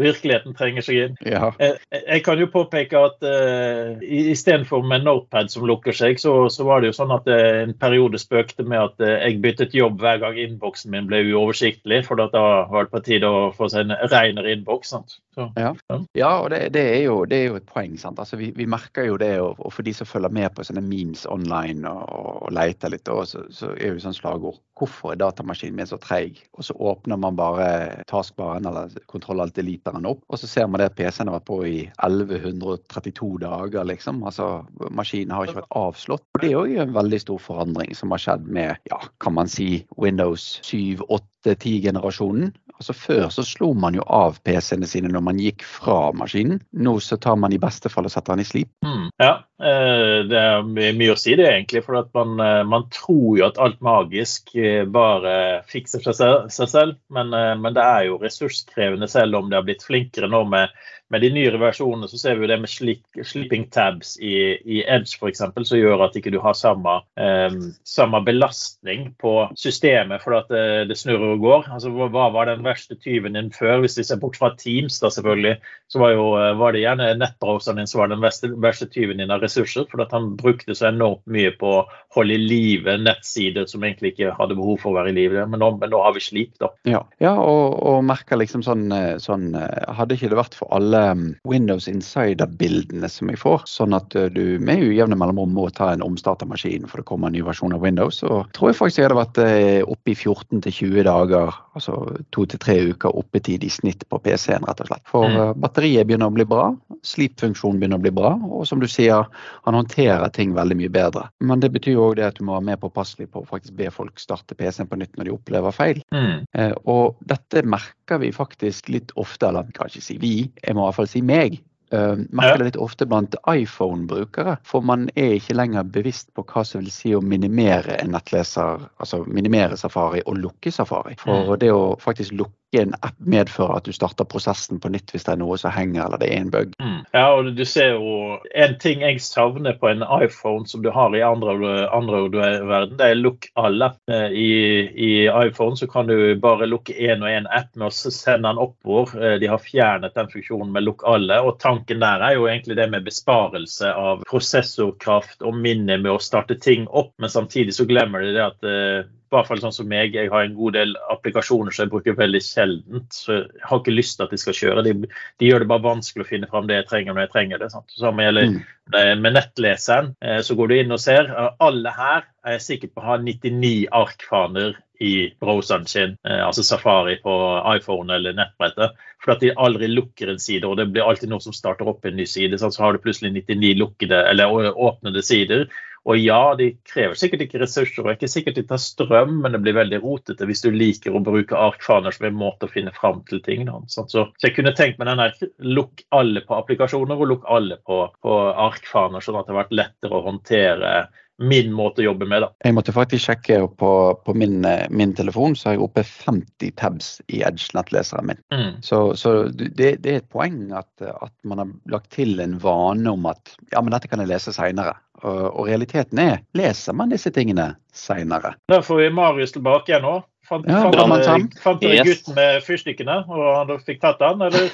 Virkeligheten 0.00 0.54
trenger 0.58 0.84
seg 0.84 1.00
inn. 1.04 1.16
ja. 1.26 1.50
Eh, 1.58 1.76
Jeg 2.10 2.24
kan 2.26 2.38
jo 2.40 2.46
påpeke 2.50 2.98
at 2.98 3.22
uh, 3.24 3.98
istedenfor 4.00 4.82
med 4.86 5.04
Notepad 5.06 5.50
som 5.52 5.66
lukker 5.68 5.94
seg, 5.96 6.18
så, 6.20 6.48
så 6.52 6.64
var 6.66 6.80
det 6.82 6.90
jo 6.90 6.96
sånn 6.96 7.12
at 7.14 7.28
eh, 7.30 7.62
en 7.64 7.74
periode 7.78 8.18
spøkte 8.20 8.64
med 8.66 8.80
at 8.82 9.04
eh, 9.04 9.29
jeg 9.30 9.42
byttet 9.44 9.74
jobb 9.76 10.02
hver 10.02 10.20
gang 10.22 10.38
innboksen 10.38 10.92
min 10.94 11.08
ble 11.10 11.22
uoversiktlig, 11.30 12.02
for 12.06 12.20
da 12.20 12.28
var 12.70 12.86
det 12.86 12.94
på 12.94 13.02
tide 13.06 13.30
å 13.30 13.50
få 13.56 13.70
seg 13.72 13.86
en 13.86 13.96
renere 14.12 14.54
innboks. 14.56 14.94
Så 15.40 15.48
Ja. 15.56 15.72
Ja, 16.16 16.30
og 16.40 16.50
det, 16.52 16.60
det, 16.74 16.82
er 16.96 17.02
jo, 17.06 17.24
det 17.28 17.38
er 17.38 17.46
jo 17.50 17.58
et 17.60 17.68
poeng. 17.68 17.96
sant? 17.98 18.18
Altså, 18.18 18.38
vi, 18.40 18.50
vi 18.56 18.66
merker 18.68 19.06
jo 19.08 19.16
det, 19.20 19.32
og, 19.40 19.58
og 19.58 19.72
for 19.72 19.86
de 19.86 19.94
som 19.96 20.08
følger 20.08 20.32
med 20.34 20.52
på 20.54 20.66
sånne 20.66 20.82
memes 20.84 21.26
online 21.30 21.88
og, 21.88 22.44
og 22.46 22.52
leter 22.56 22.92
litt, 22.92 23.08
og 23.08 23.26
så, 23.30 23.44
så 23.54 23.72
er 23.76 23.94
jo 23.94 24.02
sånn 24.02 24.16
slagord 24.16 24.60
Hvorfor 24.80 25.12
er 25.12 25.18
datamaskinen 25.20 25.76
min 25.76 25.88
så 25.88 25.98
treig? 26.00 26.38
Og 26.56 26.64
så 26.64 26.72
åpner 26.72 27.18
man 27.20 27.36
bare 27.36 27.66
taskbaren 28.08 28.64
eller 28.64 28.94
kontroll 29.12 29.42
alt 29.44 29.58
eliteren 29.60 30.08
opp, 30.08 30.22
og 30.32 30.40
så 30.40 30.48
ser 30.48 30.70
man 30.70 30.80
det 30.80 30.86
at 30.88 30.96
PC-en 30.96 31.28
har 31.28 31.36
vært 31.36 31.48
på 31.50 31.58
i 31.68 31.74
1132 32.00 33.42
dager, 33.42 33.84
liksom. 33.90 34.22
Altså, 34.24 34.62
maskinen 34.88 35.34
har 35.36 35.44
ikke 35.44 35.60
vært 35.60 35.76
avslått. 35.82 36.24
Og 36.32 36.40
det 36.40 36.48
er 36.48 36.56
jo 36.56 36.86
en 36.86 36.96
veldig 36.96 37.20
stor 37.20 37.42
forandring 37.44 37.92
som 37.98 38.16
har 38.16 38.24
skjedd 38.24 38.48
med, 38.48 38.80
ja, 38.88 39.02
kan 39.20 39.36
man 39.36 39.52
si, 39.52 39.82
Windows 40.00 40.48
7, 40.64 41.04
8, 41.10 41.58
10-generasjonen. 41.58 42.54
Altså 42.80 42.94
Før 42.96 43.26
så 43.28 43.44
slo 43.44 43.74
man 43.76 43.98
jo 43.98 44.04
av 44.08 44.38
PC-ene 44.46 44.88
sine 44.88 45.10
når 45.12 45.24
man 45.26 45.40
gikk 45.42 45.66
fra 45.68 45.98
maskinen. 46.16 46.62
Nå 46.72 46.96
så 47.04 47.18
tar 47.20 47.36
man 47.36 47.52
i 47.52 47.60
beste 47.60 47.92
fall 47.92 48.08
og 48.08 48.14
setter 48.14 48.32
den 48.32 48.44
i 48.44 48.48
slip. 48.48 48.70
Mm, 48.86 49.10
ja, 49.20 49.34
det 49.60 50.38
er 50.40 50.94
mye 50.96 51.14
å 51.14 51.18
si 51.20 51.34
det 51.36 51.48
egentlig. 51.48 51.82
For 51.84 52.06
man, 52.16 52.38
eh, 52.40 52.62
man 52.68 52.86
tror 52.94 53.38
jo 53.38 53.46
at 53.48 53.60
alt 53.60 53.80
magisk 53.84 54.54
eh, 54.56 54.86
bare 54.88 55.34
fikser 55.70 56.04
seg 56.06 56.68
selv. 56.70 56.96
Men, 57.12 57.34
eh, 57.36 57.52
men 57.60 57.76
det 57.76 57.84
er 57.84 58.08
jo 58.08 58.20
ressurskrevende 58.22 59.10
selv 59.10 59.40
om 59.40 59.50
det 59.50 59.60
har 59.60 59.68
blitt 59.68 59.84
flinkere 59.84 60.30
nå 60.30 60.44
med, 60.48 60.72
med 61.10 61.24
de 61.24 61.30
nyere 61.34 61.60
versjonene. 61.60 62.08
Så 62.08 62.20
ser 62.20 62.38
vi 62.38 62.46
jo 62.46 62.50
det 62.52 62.60
med 62.62 62.70
slik, 62.70 63.02
sleeping 63.26 63.66
tabs 63.74 64.14
i, 64.22 64.34
i 64.62 64.80
Edge 64.86 65.18
f.eks. 65.18 65.42
som 65.42 65.78
gjør 65.78 66.06
at 66.06 66.16
ikke 66.16 66.32
du 66.32 66.38
har 66.42 66.56
samme, 66.56 67.00
um, 67.18 67.58
samme 67.84 68.22
belastning 68.26 69.10
på 69.20 69.34
systemet 69.58 70.22
for 70.22 70.38
at 70.38 70.50
det, 70.52 70.90
det 70.90 70.98
snurrer 71.00 71.34
og 71.34 71.44
går. 71.44 71.68
Altså, 71.74 71.92
hva 71.92 72.28
var 72.32 72.48
den 72.48 72.64
verste 72.66 72.96
tyven 72.96 73.36
din 73.36 73.50
før? 73.54 73.82
Hvis 73.82 73.98
vi 73.98 74.06
ser 74.06 74.22
bort 74.22 74.38
fra 74.38 74.54
Teams, 74.56 75.00
da 75.02 75.10
selvfølgelig, 75.10 75.58
så 75.90 76.02
var, 76.02 76.14
jo, 76.14 76.26
eh, 76.38 76.54
var 76.60 76.74
det 76.76 76.84
gjerne 76.84 77.10
nettbrowseren 77.18 77.82
din 77.82 77.90
som 77.90 78.04
var 78.04 78.12
den 78.12 78.22
verste, 78.22 78.52
verste 78.62 78.86
tyven 78.90 79.18
din 79.18 79.34
av 79.34 79.42
ressurser. 79.50 79.88
For 79.90 80.06
at 80.06 80.14
han 80.16 80.32
brukte 80.40 80.78
så 80.78 80.88
enormt 80.88 81.26
mye 81.30 81.52
på 81.58 81.74
å 81.80 81.84
holde 82.16 82.38
i 82.38 82.40
live 82.40 82.96
nettsider 83.02 83.66
som 83.70 83.84
egentlig 83.84 84.14
ikke 84.14 84.34
hadde 84.38 84.56
behov 84.58 84.80
for 84.82 84.94
å 84.94 85.00
være 85.00 85.12
i 85.12 85.18
live. 85.18 85.46
Men 85.50 85.60
men 85.60 85.92
nå 85.92 86.00
har 86.02 86.14
vi 86.16 86.22
slik, 86.24 86.54
da. 86.62 86.70
Ja, 86.88 87.02
ja 87.22 87.34
og, 87.36 87.76
og 87.86 88.00
merker 88.08 88.38
liksom 88.40 88.64
sånn, 88.64 88.88
sånn 89.20 89.50
Hadde 89.52 90.16
ikke 90.16 90.30
det 90.32 90.38
vært 90.38 90.56
for 90.56 90.70
alle 90.74 91.02
mm, 91.16 91.26
Windows 91.48 91.88
Insider-bildene 91.90 93.08
som 93.10 93.30
jeg 93.32 93.40
får, 93.40 93.66
sånn 93.70 93.96
at 93.96 94.14
eh, 94.18 94.30
du 94.32 94.58
med 94.62 94.84
ujevne 94.84 95.18
mellomrom 95.18 95.52
må 95.56 95.68
ta 95.74 95.90
en 95.92 96.04
omstartermaskin 96.04 96.88
for 96.90 97.02
det 97.02 97.08
kommer 97.08 97.30
en 97.30 97.36
ny 97.36 97.44
versjon 97.46 97.74
av 97.76 97.84
Windows, 97.84 98.20
så 98.22 98.42
tror 98.56 98.70
jeg 98.70 98.78
faktisk 98.78 99.02
jeg 99.02 99.08
hadde 99.08 99.20
vært 99.20 99.42
eh, 99.44 99.80
oppe 99.84 100.14
i 100.14 100.16
14 100.16 100.64
til 100.66 100.76
20 100.92 101.06
dager, 101.08 101.60
altså 101.80 101.96
to 102.30 102.44
til 102.46 102.60
tre 102.62 102.76
uker 102.92 103.16
oppetid 103.16 103.64
i 103.64 103.70
snitt 103.72 104.04
på 104.12 104.18
PC-en, 104.22 104.64
rett 104.68 104.80
og 104.84 104.90
slett. 104.92 105.02
For 105.08 105.26
Mm. 105.28 105.36
eh, 105.40 105.52
batteriet 105.64 106.06
begynner 106.06 106.28
å 106.30 106.34
bli 106.36 106.44
bra, 106.44 106.68
sleep-funksjonen 107.02 107.80
begynner 107.80 107.98
å 107.98 108.04
bli 108.04 108.12
bra, 108.14 108.34
og 108.36 108.66
som 108.68 108.80
du 108.80 108.86
sier, 108.86 109.26
han 109.64 109.74
håndterer 109.74 110.30
ting 110.32 110.52
veldig 110.54 110.76
mye 110.76 110.92
bedre. 110.92 111.28
Men 111.40 111.60
det 111.60 111.72
betyr 111.72 111.94
jo 111.96 112.10
òg 112.10 112.16
det 112.20 112.24
at 112.28 112.38
du 112.38 112.44
må 112.44 112.54
være 112.58 112.68
mer 112.70 112.76
påpasselig 112.82 113.30
på 113.32 113.42
å 113.42 113.48
faktisk 113.48 113.76
be 113.76 113.90
folk 113.90 114.20
starte 114.20 114.54
PC-en 114.54 114.86
på 114.90 114.98
nytt 115.00 115.16
når 115.18 115.24
de 115.30 115.34
opplever 115.36 115.72
feil. 115.72 116.02
Mm. 116.12 116.44
Eh, 116.54 116.72
Og 116.86 117.16
dette 117.26 117.62
merker 117.64 118.18
vi 118.20 118.30
faktisk 118.32 118.88
litt 118.88 119.12
ofte, 119.16 119.48
eller 119.48 119.64
kan 119.72 119.86
ikke 119.88 120.02
si 120.02 120.18
vi, 120.18 120.50
jeg 120.62 120.74
må 120.74 120.82
i 120.82 120.88
hvert 120.90 120.94
fall 121.00 121.06
si 121.10 121.22
meg. 121.22 121.60
Eh, 121.94 122.22
merker 122.30 122.62
det 122.62 122.68
litt 122.70 122.80
ofte 122.80 123.06
blant 123.08 123.34
iPhone-brukere. 123.48 124.56
For 124.66 124.84
man 124.86 125.08
er 125.14 125.36
ikke 125.38 125.56
lenger 125.58 125.88
bevisst 125.96 126.30
på 126.36 126.44
hva 126.46 126.64
som 126.66 126.82
vil 126.82 126.92
si 126.94 127.14
å 127.16 127.22
minimere 127.24 127.98
en 128.00 128.14
nettleser, 128.14 128.86
altså 129.02 129.22
minimere 129.26 129.78
Safari 129.80 130.24
og 130.26 130.40
lukke 130.40 130.72
Safari. 130.74 131.16
For 131.20 131.56
det 131.60 131.72
å 131.74 131.94
faktisk 132.00 132.36
lukke 132.38 132.59
en 132.78 132.94
app 133.02 133.16
medfører 133.18 133.80
at 133.80 133.88
du 133.88 133.94
starter 133.94 134.26
prosessen 134.30 134.78
på 134.82 134.90
nytt 134.94 135.10
hvis 135.10 135.26
det 135.26 135.32
er 135.34 135.40
noe 135.40 135.58
som 135.58 135.72
henger 135.74 136.04
eller 136.04 136.20
det 136.22 136.28
er 136.30 136.44
en 136.44 136.52
bug. 136.52 136.74
Mm. 136.78 137.00
Ja, 137.16 137.24
og 137.34 137.50
du 137.56 137.64
ser 137.66 137.96
jo 137.96 138.38
En 138.54 138.76
ting 138.82 139.02
jeg 139.02 139.20
savner 139.24 139.74
på 139.78 139.88
en 139.90 140.04
iPhone 140.22 140.68
som 140.68 140.82
du 140.84 140.90
har 140.94 141.14
i 141.16 141.22
andre 141.24 141.56
verden, 141.58 142.96
det 142.98 143.08
er 143.08 143.18
lukk 143.18 143.48
alle. 143.58 143.90
Eh, 144.10 144.28
I, 144.30 144.50
I 144.94 145.10
iPhone 145.48 145.76
så 145.78 145.88
kan 145.90 146.06
du 146.10 146.34
bare 146.40 146.68
lukke 146.68 146.94
én 146.94 147.24
og 147.24 147.30
én 147.30 147.48
app 147.50 147.74
med 147.74 147.88
å 147.88 147.92
sende 147.94 148.48
den 148.48 148.62
oppover. 148.62 149.14
Eh, 149.18 149.36
De 149.42 149.50
har 149.50 149.62
fjernet 149.62 150.14
den 150.14 150.30
funksjonen 150.30 150.72
med 150.74 150.86
lukk 150.86 151.04
alle. 151.08 151.40
Og 151.46 151.58
tanken 151.62 152.02
der 152.02 152.22
er 152.26 152.36
jo 152.38 152.48
egentlig 152.50 152.78
det 152.78 152.90
med 152.92 153.06
besparelse 153.06 153.92
av 153.92 154.24
prosessorkraft 154.30 155.42
og 155.46 155.56
minne 155.58 155.98
med 155.98 156.12
å 156.12 156.20
starte 156.22 156.58
ting 156.60 156.86
opp, 156.88 157.12
men 157.18 157.32
samtidig 157.32 157.74
så 157.76 157.88
glemmer 157.88 158.24
de 158.24 158.34
det 158.36 158.46
at 158.46 158.68
eh, 158.68 159.08
hvert 159.30 159.46
fall 159.46 159.60
sånn 159.62 159.72
som 159.74 159.88
meg, 159.88 160.14
jeg 160.14 160.30
har 160.32 160.42
en 160.42 160.56
god 160.58 160.74
del 160.74 160.96
applikasjoner 161.12 161.70
som 161.74 161.84
jeg 161.84 161.92
bruker 161.92 162.18
veldig 162.18 162.40
sjeldent. 162.42 163.08
Så 163.14 163.36
jeg 163.36 163.62
har 163.62 163.78
ikke 163.80 163.94
lyst 163.94 164.16
til 164.18 164.26
at 164.26 164.34
de 164.34 164.40
skal 164.42 164.56
kjøre. 164.58 164.84
De, 164.86 164.94
de 165.38 165.46
gjør 165.50 165.64
det 165.64 165.70
bare 165.70 165.86
vanskelig 165.86 166.26
å 166.26 166.30
finne 166.32 166.50
fram 166.50 166.66
det 166.66 166.80
jeg 166.80 166.88
trenger 166.90 167.14
når 167.14 167.26
jeg 167.28 167.32
trenger 167.36 167.62
det. 167.62 167.70
Sant? 167.74 167.90
Samme 167.98 168.26
gjelder 168.26 168.50
Mm. 168.90 169.22
med 169.22 169.34
nettleseren. 169.36 170.14
Eh, 170.20 170.40
Så 170.42 170.56
går 170.58 170.68
du 170.68 170.74
inn 170.80 170.90
og 170.92 170.98
ser. 170.98 171.28
Alle 171.62 171.90
her 171.94 172.24
er 172.44 172.56
jeg 172.56 172.60
sikker 172.66 172.88
på 172.90 173.00
å 173.02 173.04
ha 173.06 173.18
99 173.22 173.86
arkfaner 173.94 174.74
i 175.00 175.30
browseren 175.40 175.86
sin, 175.86 176.16
eh, 176.26 176.40
altså 176.44 176.64
Safari 176.66 177.16
på 177.22 177.32
iPhone 177.76 178.10
eller 178.12 178.34
nettbrettet. 178.36 178.90
For 179.22 179.32
at 179.32 179.40
de 179.40 179.52
aldri 179.56 179.86
lukker 179.88 180.28
en 180.28 180.38
side, 180.42 180.64
og 180.64 180.76
det 180.76 180.88
blir 180.92 181.06
alltid 181.06 181.30
noe 181.30 181.40
som 181.40 181.52
starter 181.56 181.88
opp 181.88 182.04
en 182.04 182.16
ny 182.16 182.26
side. 182.26 182.58
Sant? 182.58 182.74
Så 182.74 182.82
har 182.82 182.92
du 182.92 182.98
plutselig 182.98 183.32
99 183.32 183.76
lukkede 183.78 184.24
eller 184.28 184.74
åpnede 184.74 185.22
sider. 185.22 185.68
Og 186.08 186.16
ja, 186.16 186.54
de 186.56 186.70
krever 186.88 187.16
sikkert 187.18 187.42
ikke 187.44 187.60
ressurser, 187.60 188.00
og 188.02 188.08
er 188.08 188.16
ikke 188.16 188.30
sikkert 188.32 188.56
de 188.56 188.64
tar 188.70 188.80
strøm, 188.80 189.34
men 189.42 189.52
det 189.52 189.60
blir 189.64 189.76
veldig 189.76 190.00
rotete 190.00 190.48
hvis 190.48 190.64
du 190.64 190.70
liker 190.72 191.16
å 191.16 191.20
bruke 191.24 191.58
arkfaner 191.58 192.14
som 192.16 192.28
en 192.28 192.38
måte 192.40 192.66
å 192.66 192.72
finne 192.72 192.94
fram 192.96 193.20
til 193.28 193.42
ting. 193.44 193.66
Da. 193.68 193.76
Så, 193.92 194.06
så 194.08 194.24
jeg 194.40 194.56
kunne 194.56 194.72
tenkt 194.76 195.00
meg 195.00 195.10
den 195.10 195.20
der 195.20 195.50
lukk 195.76 196.04
alle 196.16 196.40
på 196.46 196.56
applikasjoner 196.56 197.20
og 197.20 197.32
lukk 197.34 197.48
alle 197.52 197.76
på, 197.84 198.06
på 198.24 198.38
arkfaner, 198.68 199.24
sånn 199.24 199.42
at 199.42 199.48
det 199.48 199.54
har 199.54 199.62
vært 199.64 199.76
lettere 199.82 200.16
å 200.16 200.24
håndtere 200.30 200.94
min 201.40 201.72
måte 201.72 202.02
å 202.02 202.10
jobbe 202.10 202.28
med. 202.28 202.44
da. 202.44 202.50
Jeg 202.64 202.76
måtte 202.76 202.94
faktisk 202.94 203.28
sjekke 203.28 203.60
på, 203.80 203.92
på 204.26 204.34
min, 204.36 204.60
eh, 204.68 204.86
min 204.90 205.14
telefon, 205.16 205.56
så 205.56 205.70
har 205.70 205.76
jeg 205.76 205.84
oppe 205.86 206.04
50 206.06 206.74
tabs 206.80 207.12
i 207.28 207.42
Edge-nettleseren 207.46 208.30
min. 208.30 208.42
Mm. 208.54 208.72
Så, 208.84 209.02
så 209.16 209.34
det, 209.48 209.96
det 210.04 210.12
er 210.12 210.20
et 210.20 210.32
poeng 210.32 210.68
at, 210.76 210.90
at 211.00 211.34
man 211.48 211.62
har 211.62 211.72
lagt 211.92 212.12
til 212.16 212.40
en 212.44 212.58
vane 212.62 213.10
om 213.10 213.28
at 213.30 213.54
ja, 213.72 213.80
men 213.80 213.92
dette 213.94 214.10
kan 214.10 214.22
jeg 214.22 214.32
lese 214.32 214.54
seinere. 214.56 214.96
Og, 215.20 215.40
og 215.50 215.68
realiteten 215.68 216.20
er, 216.22 216.40
leser 216.56 216.96
man 216.96 217.12
disse 217.12 217.32
tingene 217.34 217.74
seinere? 217.96 218.54
Da 218.70 218.80
får 218.84 219.02
vi 219.02 219.08
Marius 219.14 219.56
tilbake 219.56 219.92
igjen 219.92 220.06
nå. 220.06 220.20
Fant, 220.50 220.66
Ja, 220.66 220.80
fant, 220.82 220.96
dere- 221.22 221.60
fant 221.62 221.78
dere 221.80 221.94
Yes. 222.00 222.08
gutten 222.08 222.34
med 222.34 222.62
fyrstikkene, 222.66 223.14
og 223.30 223.42
han 223.54 223.68
fikk 223.86 224.00
tatt 224.02 224.18
han, 224.24 224.40
eller? 224.42 224.66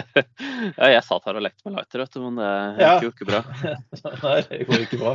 ja, 0.78 0.86
jeg 0.94 1.02
satt 1.02 1.24
her 1.26 1.38
og 1.40 1.42
lekte 1.42 1.66
med 1.66 1.74
lighter, 1.80 2.02
vet 2.04 2.14
du, 2.14 2.20
men 2.28 2.36
det 2.38 2.50
Ja. 2.84 2.92
gikk 3.00 3.02
jo 3.08 3.10
ikke 3.10 3.26
bra. 3.26 3.40
Nei, 4.24 4.36
det 4.46 4.60
går 4.68 4.84
ikke 4.84 5.00
bra. 5.00 5.14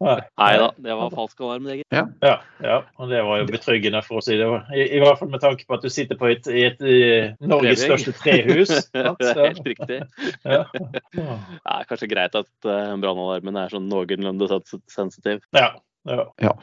Nei. 0.00 0.16
Nei 0.42 0.50
da, 0.58 0.68
det 0.88 0.96
var 0.98 1.14
falsk 1.14 1.44
alarm, 1.46 1.68
det, 1.70 1.78
gitt. 1.84 1.98
Ja, 2.26 2.34
ja, 2.66 2.80
og 2.98 3.12
det 3.14 3.22
var 3.28 3.40
jo 3.44 3.46
betryggende 3.52 4.02
for 4.06 4.18
å 4.18 4.24
si 4.26 4.36
det. 4.40 4.50
I, 4.74 4.88
I 4.98 5.00
hvert 5.04 5.20
fall 5.22 5.30
med 5.32 5.44
tanke 5.46 5.68
på 5.70 5.78
at 5.78 5.86
du 5.86 5.90
sitter 5.92 6.18
på 6.18 6.32
et, 6.34 6.50
i 6.50 6.66
et 6.72 6.82
i 6.82 7.00
Norges 7.46 7.84
største 7.86 8.14
trehus. 8.18 8.74
Det 8.96 9.30
er 9.30 9.40
helt 9.52 9.66
riktig. 9.70 10.00
ja. 10.42 10.64
Det 11.14 11.22
er 11.22 11.86
kanskje 11.88 12.08
greit 12.10 12.34
at 12.38 12.48
uh, 12.66 12.96
brannalarmen 12.98 13.56
er 13.62 13.70
sånn 13.72 13.86
noenlunde 13.90 14.48
sensitiv. 14.90 15.42
Ja, 15.54 15.70
ja. 16.06 16.24
Ja. 16.42 16.54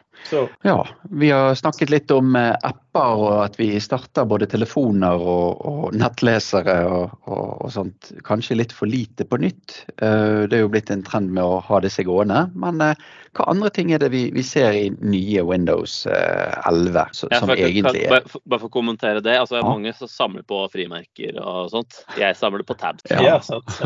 Ja, 0.64 0.86
vi 1.12 1.32
har 1.34 1.56
snakket 1.58 1.90
litt 1.90 2.12
om 2.14 2.36
eh, 2.40 2.54
apper 2.64 3.18
og 3.20 3.34
at 3.44 3.58
vi 3.60 3.74
starter 3.82 4.24
både 4.30 4.46
telefoner 4.48 5.20
og, 5.20 5.66
og 5.68 5.96
nettlesere 5.98 6.76
og, 6.88 7.12
og, 7.28 7.50
og 7.66 7.72
sånt. 7.74 8.12
Kanskje 8.24 8.56
litt 8.62 8.72
for 8.78 8.86
lite 8.88 9.26
på 9.28 9.40
nytt. 9.42 9.82
Eh, 9.98 10.46
Det 10.48 10.60
er 10.60 10.64
jo 10.64 10.70
blitt 10.72 10.92
en 10.94 11.04
trend 11.04 11.34
med 11.34 11.44
å 11.44 11.58
ha 11.66 11.80
disse 11.84 12.06
gående. 12.08 12.46
Men 12.56 12.80
eh, 12.86 12.94
hva 13.34 13.48
andre 13.50 13.72
ting 13.74 13.90
er 13.92 13.98
det 14.04 14.12
vi, 14.14 14.28
vi 14.32 14.44
ser 14.46 14.72
i 14.78 14.86
nye 15.02 15.42
Windows 15.50 16.06
eh, 16.06 16.54
11 16.70 17.10
som, 17.18 17.30
Ja, 17.34 17.40
som 17.42 17.50
for- 17.50 17.58
egentlig 17.66 18.06
er 18.06 18.14
bare, 18.14 18.30
for- 18.30 18.46
bare 18.46 18.62
for 18.64 18.70
å 18.72 18.76
kommentere 18.78 19.20
det. 19.26 19.36
altså 19.42 19.58
Ja. 19.60 19.66
Mange 19.68 19.92
som 19.98 20.08
samler 20.08 20.46
på 20.48 20.62
frimerker 20.72 21.42
og 21.42 21.74
sånt. 21.74 22.04
Jeg 22.22 22.38
samler 22.40 22.64
på 22.70 22.78
tabs. 22.80 23.04
Ja. 23.12 23.20
ja, 23.28 23.40
sant. 23.42 23.68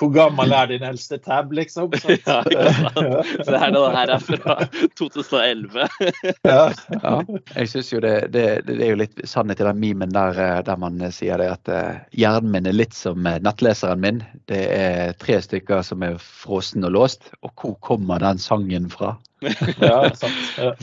Hvor 0.00 0.08
gammel 0.14 0.52
er 0.56 0.66
din 0.70 0.84
eldste 0.86 1.18
tab, 1.22 1.52
liksom? 1.56 1.90
Sant? 2.02 2.24
Ja, 2.26 2.40
ikke 2.42 2.74
sant? 2.82 3.29
Så 3.44 3.50
det 3.50 3.60
her, 3.62 3.70
det 3.74 3.82
her 3.96 4.12
er 4.14 4.24
fra 4.24 4.56
2011. 4.98 5.88
Ja. 6.50 6.72
Ja, 7.02 7.14
jeg 7.54 7.68
synes 7.68 7.92
jo 7.92 8.00
det, 8.02 8.14
det, 8.34 8.44
det 8.66 8.76
er 8.82 8.92
jo 8.92 9.00
litt 9.00 9.20
sannhet 9.28 9.60
i 9.62 9.66
den 9.66 9.80
memen 9.80 10.12
der, 10.14 10.38
eh, 10.40 10.58
der 10.66 10.78
man 10.80 11.00
eh, 11.02 11.12
sier 11.14 11.40
det 11.40 11.48
at 11.52 11.70
eh, 11.72 12.00
hjernen 12.16 12.52
min 12.54 12.68
er 12.70 12.76
litt 12.76 12.96
som 12.96 13.24
nettleseren 13.24 14.02
min. 14.02 14.22
Det 14.50 14.62
er 14.74 15.14
tre 15.20 15.40
stykker 15.44 15.84
som 15.86 16.04
er 16.06 16.18
frossen 16.20 16.86
og 16.88 16.94
låst. 16.96 17.30
Og 17.44 17.54
hvor 17.54 17.76
kommer 17.84 18.22
den 18.22 18.40
sangen 18.42 18.90
fra? 18.92 19.14
Ja, 19.80 20.10
sant. 20.14 20.36
Ja. 20.58 20.74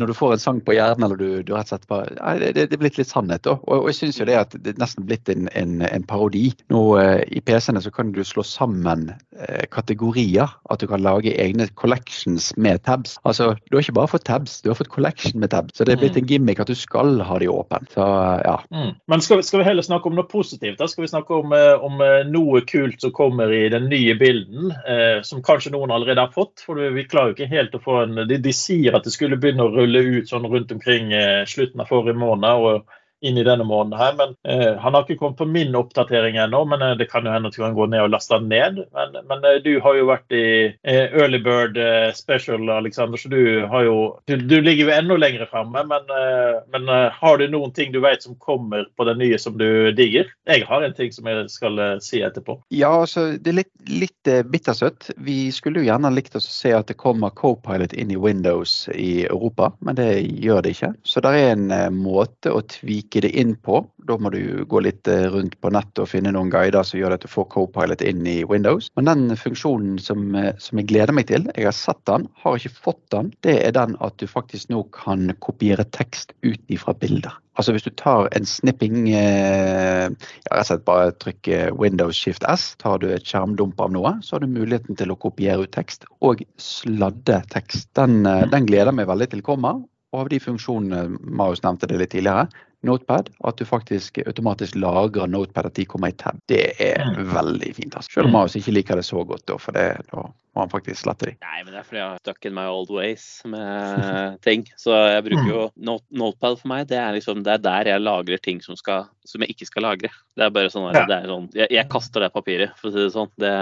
Når 0.00 0.10
du 0.10 0.14
får 0.16 0.34
en 0.34 0.42
sang 0.42 0.60
på 0.64 0.74
hjernen, 0.76 1.04
eller 1.06 1.18
du, 1.20 1.42
du 1.46 1.52
rett 1.54 1.68
og 1.68 1.74
slett 1.74 1.88
bare 1.90 2.14
Nei, 2.16 2.34
det, 2.42 2.68
det 2.70 2.76
er 2.76 2.82
blitt 2.82 2.98
litt 3.00 3.10
sannhet, 3.10 3.44
da. 3.46 3.56
Og, 3.60 3.84
og 3.84 3.90
jeg 3.90 3.98
syns 4.00 4.20
jo 4.20 4.28
det 4.28 4.38
at 4.40 4.56
det 4.56 4.74
er 4.74 4.82
nesten 4.82 5.06
blitt 5.08 5.28
en, 5.32 5.50
en, 5.58 5.78
en 5.86 6.06
parodi. 6.08 6.48
Nå 6.72 6.82
eh, 7.00 7.22
I 7.38 7.42
PC-ene 7.44 7.82
så 7.84 7.92
kan 7.94 8.12
du 8.14 8.22
slå 8.26 8.44
sammen 8.46 9.08
eh, 9.36 9.64
kategorier. 9.74 10.50
At 10.72 10.82
du 10.82 10.88
kan 10.90 11.04
lage 11.04 11.34
egne 11.36 11.68
collections 11.78 12.50
med 12.56 12.82
tabs. 12.88 13.18
Altså, 13.28 13.52
du 13.68 13.76
har 13.76 13.84
ikke 13.84 13.98
bare 14.00 14.12
fått 14.14 14.26
tabs, 14.28 14.60
du 14.64 14.72
har 14.72 14.78
fått 14.78 14.92
collection 14.94 15.40
med 15.42 15.52
tabs. 15.54 15.76
Så 15.76 15.86
det 15.86 15.96
er 15.96 16.02
blitt 16.02 16.18
en 16.18 16.28
gimmick 16.28 16.62
at 16.62 16.70
du 16.70 16.76
skal 16.78 17.20
ha 17.24 17.38
de 17.40 17.50
åpne. 17.52 17.84
Så 17.94 18.04
ja. 18.44 18.56
Mm. 18.74 18.94
Men 19.10 19.24
skal 19.24 19.40
vi, 19.40 19.46
skal 19.48 19.62
vi 19.62 19.68
heller 19.68 19.86
snakke 19.86 20.10
om 20.10 20.16
noe 20.18 20.28
positivt? 20.28 20.78
da? 20.80 20.88
Skal 20.88 21.06
vi 21.06 21.12
snakke 21.12 21.34
om, 21.34 21.52
eh, 21.52 21.84
om 21.84 22.00
eh, 22.04 22.24
noe 22.28 22.62
kult 22.68 23.00
som 23.00 23.14
kommer 23.14 23.52
i 23.52 23.68
den 23.72 23.88
nye 23.92 24.14
bilden, 24.18 24.72
eh, 24.88 25.22
som 25.22 25.42
kanskje 25.44 25.72
noen 25.74 25.92
allerede 25.94 26.24
har 26.26 26.34
fått? 26.34 26.64
For 26.66 26.78
vi 26.94 27.06
klarer 27.08 27.32
jo 27.32 27.38
ikke 27.38 27.50
helt 27.52 27.76
å 27.76 27.82
få 27.82 27.97
en 28.02 28.28
De, 28.28 28.38
de 28.42 28.52
sier 28.54 28.96
at 28.96 29.04
det 29.04 29.12
skulle 29.14 29.38
begynne 29.40 29.66
å 29.66 29.72
rulle 29.74 30.02
ut 30.04 30.30
sånn 30.30 30.46
rundt 30.48 30.72
omkring 30.74 31.12
eh, 31.16 31.44
slutten 31.48 31.82
av 31.84 31.90
forrige 31.90 32.18
måned. 32.18 32.50
og 32.50 32.96
inn 33.24 33.38
i 33.38 33.46
denne 33.46 33.66
måneden 33.66 33.98
her, 33.98 34.14
men 34.18 34.34
eh, 34.46 34.76
Han 34.78 34.94
har 34.94 35.04
ikke 35.06 35.18
kommet 35.18 35.40
på 35.40 35.48
min 35.48 35.74
oppdatering 35.78 36.38
ennå, 36.38 36.64
men 36.70 36.82
eh, 36.84 36.96
det 36.98 37.08
kan 37.10 37.26
jo 37.26 37.32
hende 37.34 37.50
at 37.50 37.58
han 37.58 37.74
går 37.74 37.78
gå 37.78 37.86
ned 37.92 38.04
og 38.06 38.12
laste 38.14 38.38
den 38.38 38.50
ned. 38.52 38.82
Men, 38.96 39.16
men 39.28 39.46
eh, 39.46 39.60
du 39.64 39.72
har 39.84 39.98
jo 39.98 40.08
vært 40.10 40.34
i 40.34 40.44
eh, 40.68 41.14
Early 41.16 41.40
Bird 41.44 41.78
eh, 41.80 42.10
Special, 42.16 42.68
Alexander, 42.72 43.20
så 43.20 43.30
du 43.32 43.66
har 43.70 43.86
jo 43.86 43.96
Du, 44.28 44.36
du 44.36 44.58
ligger 44.60 44.88
jo 44.88 44.94
enda 44.94 45.18
lenger 45.18 45.46
framme, 45.50 45.84
men, 45.88 46.10
eh, 46.14 46.60
men 46.74 46.88
har 46.88 47.38
du 47.38 47.46
noen 47.50 47.72
ting 47.74 47.92
du 47.92 48.00
vet 48.04 48.22
som 48.24 48.36
kommer 48.42 48.86
på 48.96 49.06
den 49.08 49.20
nye 49.22 49.38
som 49.40 49.56
du 49.58 49.92
digger? 49.96 50.28
Jeg 50.48 50.66
har 50.68 50.84
en 50.84 50.96
ting 50.96 51.12
som 51.14 51.28
jeg 51.28 51.48
skal 51.52 51.80
si 52.04 52.22
etterpå. 52.24 52.58
Ja, 52.74 52.90
altså, 53.02 53.30
det 53.38 53.52
er 53.52 53.60
litt, 53.60 53.72
litt 53.88 54.30
bittersøtt. 54.50 55.10
Vi 55.24 55.50
skulle 55.54 55.82
jo 55.82 55.88
gjerne 55.88 56.12
likt 56.14 56.36
oss 56.38 56.48
å 56.48 56.54
se 56.54 56.74
at 56.76 56.90
det 56.90 56.98
kommer 57.00 57.32
co-pilot 57.38 57.94
inn 57.96 58.12
i 58.12 58.18
Windows 58.20 58.88
i 58.94 59.24
Europa, 59.28 59.70
men 59.84 59.98
det 59.98 60.10
gjør 60.42 60.64
det 60.64 60.74
ikke. 60.76 60.92
Så 61.08 61.22
det 61.24 61.34
er 61.36 61.54
en 61.54 61.68
måte 61.98 62.52
å 62.52 62.62
tvike 62.68 63.07
det 63.10 63.30
inn 63.40 63.54
på. 63.56 63.80
Da 64.08 64.16
må 64.20 64.30
du 64.34 64.64
gå 64.68 64.82
litt 64.84 65.08
eh, 65.08 65.26
rundt 65.32 65.56
på 65.62 65.72
nettet 65.74 66.02
og 66.04 66.10
finne 66.10 66.32
noen 66.34 66.52
guider 66.52 66.86
som 66.86 67.00
gjør 67.00 67.16
at 67.16 67.24
du 67.24 67.30
får 67.30 67.48
Copilot 67.54 68.04
inn 68.04 68.26
i 68.28 68.42
Windows. 68.48 68.90
Men 68.96 69.08
den 69.08 69.36
funksjonen 69.38 69.98
som, 70.02 70.30
eh, 70.36 70.52
som 70.62 70.80
jeg 70.80 70.90
gleder 70.92 71.14
meg 71.16 71.28
til, 71.30 71.48
jeg 71.54 71.68
har 71.68 71.76
sett 71.76 72.00
den, 72.10 72.28
har 72.42 72.58
ikke 72.58 72.84
fått 72.88 73.02
den, 73.14 73.32
det 73.46 73.58
er 73.64 73.74
den 73.76 73.96
at 74.04 74.16
du 74.20 74.28
faktisk 74.30 74.70
nå 74.72 74.84
kan 74.96 75.32
kopiere 75.44 75.86
tekst 75.96 76.34
ut 76.46 76.60
ifra 76.68 76.94
bilder. 76.98 77.34
Altså 77.58 77.72
Hvis 77.74 77.88
du 77.88 77.90
tar 77.98 78.28
en 78.38 78.46
snipping 78.46 79.08
eh, 79.10 80.06
ja, 80.06 80.52
rett 80.52 80.60
og 80.62 80.68
slett 80.68 80.84
Bare 80.86 81.10
trykk 81.18 81.48
Windows 81.74 82.14
Shift 82.14 82.46
S, 82.46 82.70
tar 82.78 83.00
du 83.02 83.08
et 83.10 83.26
skjermdump 83.26 83.80
av 83.82 83.90
noe, 83.96 84.14
så 84.22 84.36
har 84.36 84.44
du 84.44 84.52
muligheten 84.52 84.98
til 84.98 85.10
å 85.10 85.18
kopiere 85.18 85.66
ut 85.66 85.74
tekst 85.74 86.06
og 86.22 86.44
sladde 86.62 87.40
tekst. 87.50 87.90
Den, 87.98 88.22
eh, 88.26 88.46
den 88.52 88.68
gleder 88.68 88.94
meg 88.94 89.10
veldig 89.10 89.32
til 89.34 89.42
kommer. 89.42 89.82
Og 90.14 90.22
av 90.24 90.30
de 90.32 90.38
funksjonene 90.40 91.18
Marius 91.20 91.60
nevnte 91.64 91.88
det 91.90 91.98
litt 92.00 92.14
tidligere, 92.14 92.46
Notepad, 92.88 93.30
at 93.46 93.60
du 93.60 93.66
faktisk 93.68 94.20
automatisk 94.24 94.78
lagrer 94.80 95.30
Notepad 95.30 95.70
at 95.70 95.78
de 95.78 95.86
kommer 95.88 96.12
i 96.12 96.18
tab. 96.18 96.40
Det 96.50 96.72
er 96.82 97.04
veldig 97.18 97.72
fint. 97.76 97.94
Altså. 97.94 98.14
Selv 98.16 98.30
om 98.30 98.36
Marius 98.38 98.58
ikke 98.60 98.76
liker 98.80 99.00
det 99.00 99.06
så 99.08 99.24
godt, 99.28 99.46
da, 99.48 99.58
for 99.62 99.76
det, 99.76 99.88
da 100.10 100.28
må 100.58 100.64
han 100.66 100.72
faktisk 100.72 101.04
slette 101.04 101.28
de. 101.30 101.34
Nei, 101.44 101.60
men 101.62 101.70
det 101.70 101.78
er 101.80 101.86
fordi 101.86 102.00
jeg 102.00 102.10
har 102.10 102.18
stuck 102.24 102.46
in 102.48 102.56
my 102.56 102.64
old 102.66 102.90
ways 102.90 103.24
med 103.46 104.40
ting. 104.46 104.64
Så 104.80 104.90
jeg 105.12 105.22
bruker 105.28 105.46
jo 105.52 105.60
Note, 105.86 106.04
Notepad 106.18 106.58
for 106.58 106.72
meg. 106.72 106.88
Det 106.90 106.98
er 106.98 107.14
liksom, 107.14 107.44
det 107.46 107.52
er 107.54 107.62
der 107.62 107.90
jeg 107.92 108.02
lagrer 108.02 108.42
ting 108.42 108.58
som, 108.64 108.74
skal, 108.78 109.06
som 109.28 109.44
jeg 109.44 109.54
ikke 109.54 109.68
skal 109.70 109.86
lagre. 109.86 110.10
Det 110.34 110.46
er 110.48 110.50
bare 110.54 110.72
sånn, 110.74 110.88
Ja. 110.96 111.04
det 111.06 111.16
er 111.20 111.30
sånn 111.30 111.46
jeg, 111.54 111.70
jeg 111.78 111.88
kaster 111.92 112.24
det 112.26 112.32
papiret, 112.34 112.74
for 112.80 112.90
å 112.90 112.94
si 112.96 113.04
det 113.04 113.14
sånn. 113.14 113.30
Det, 113.38 113.52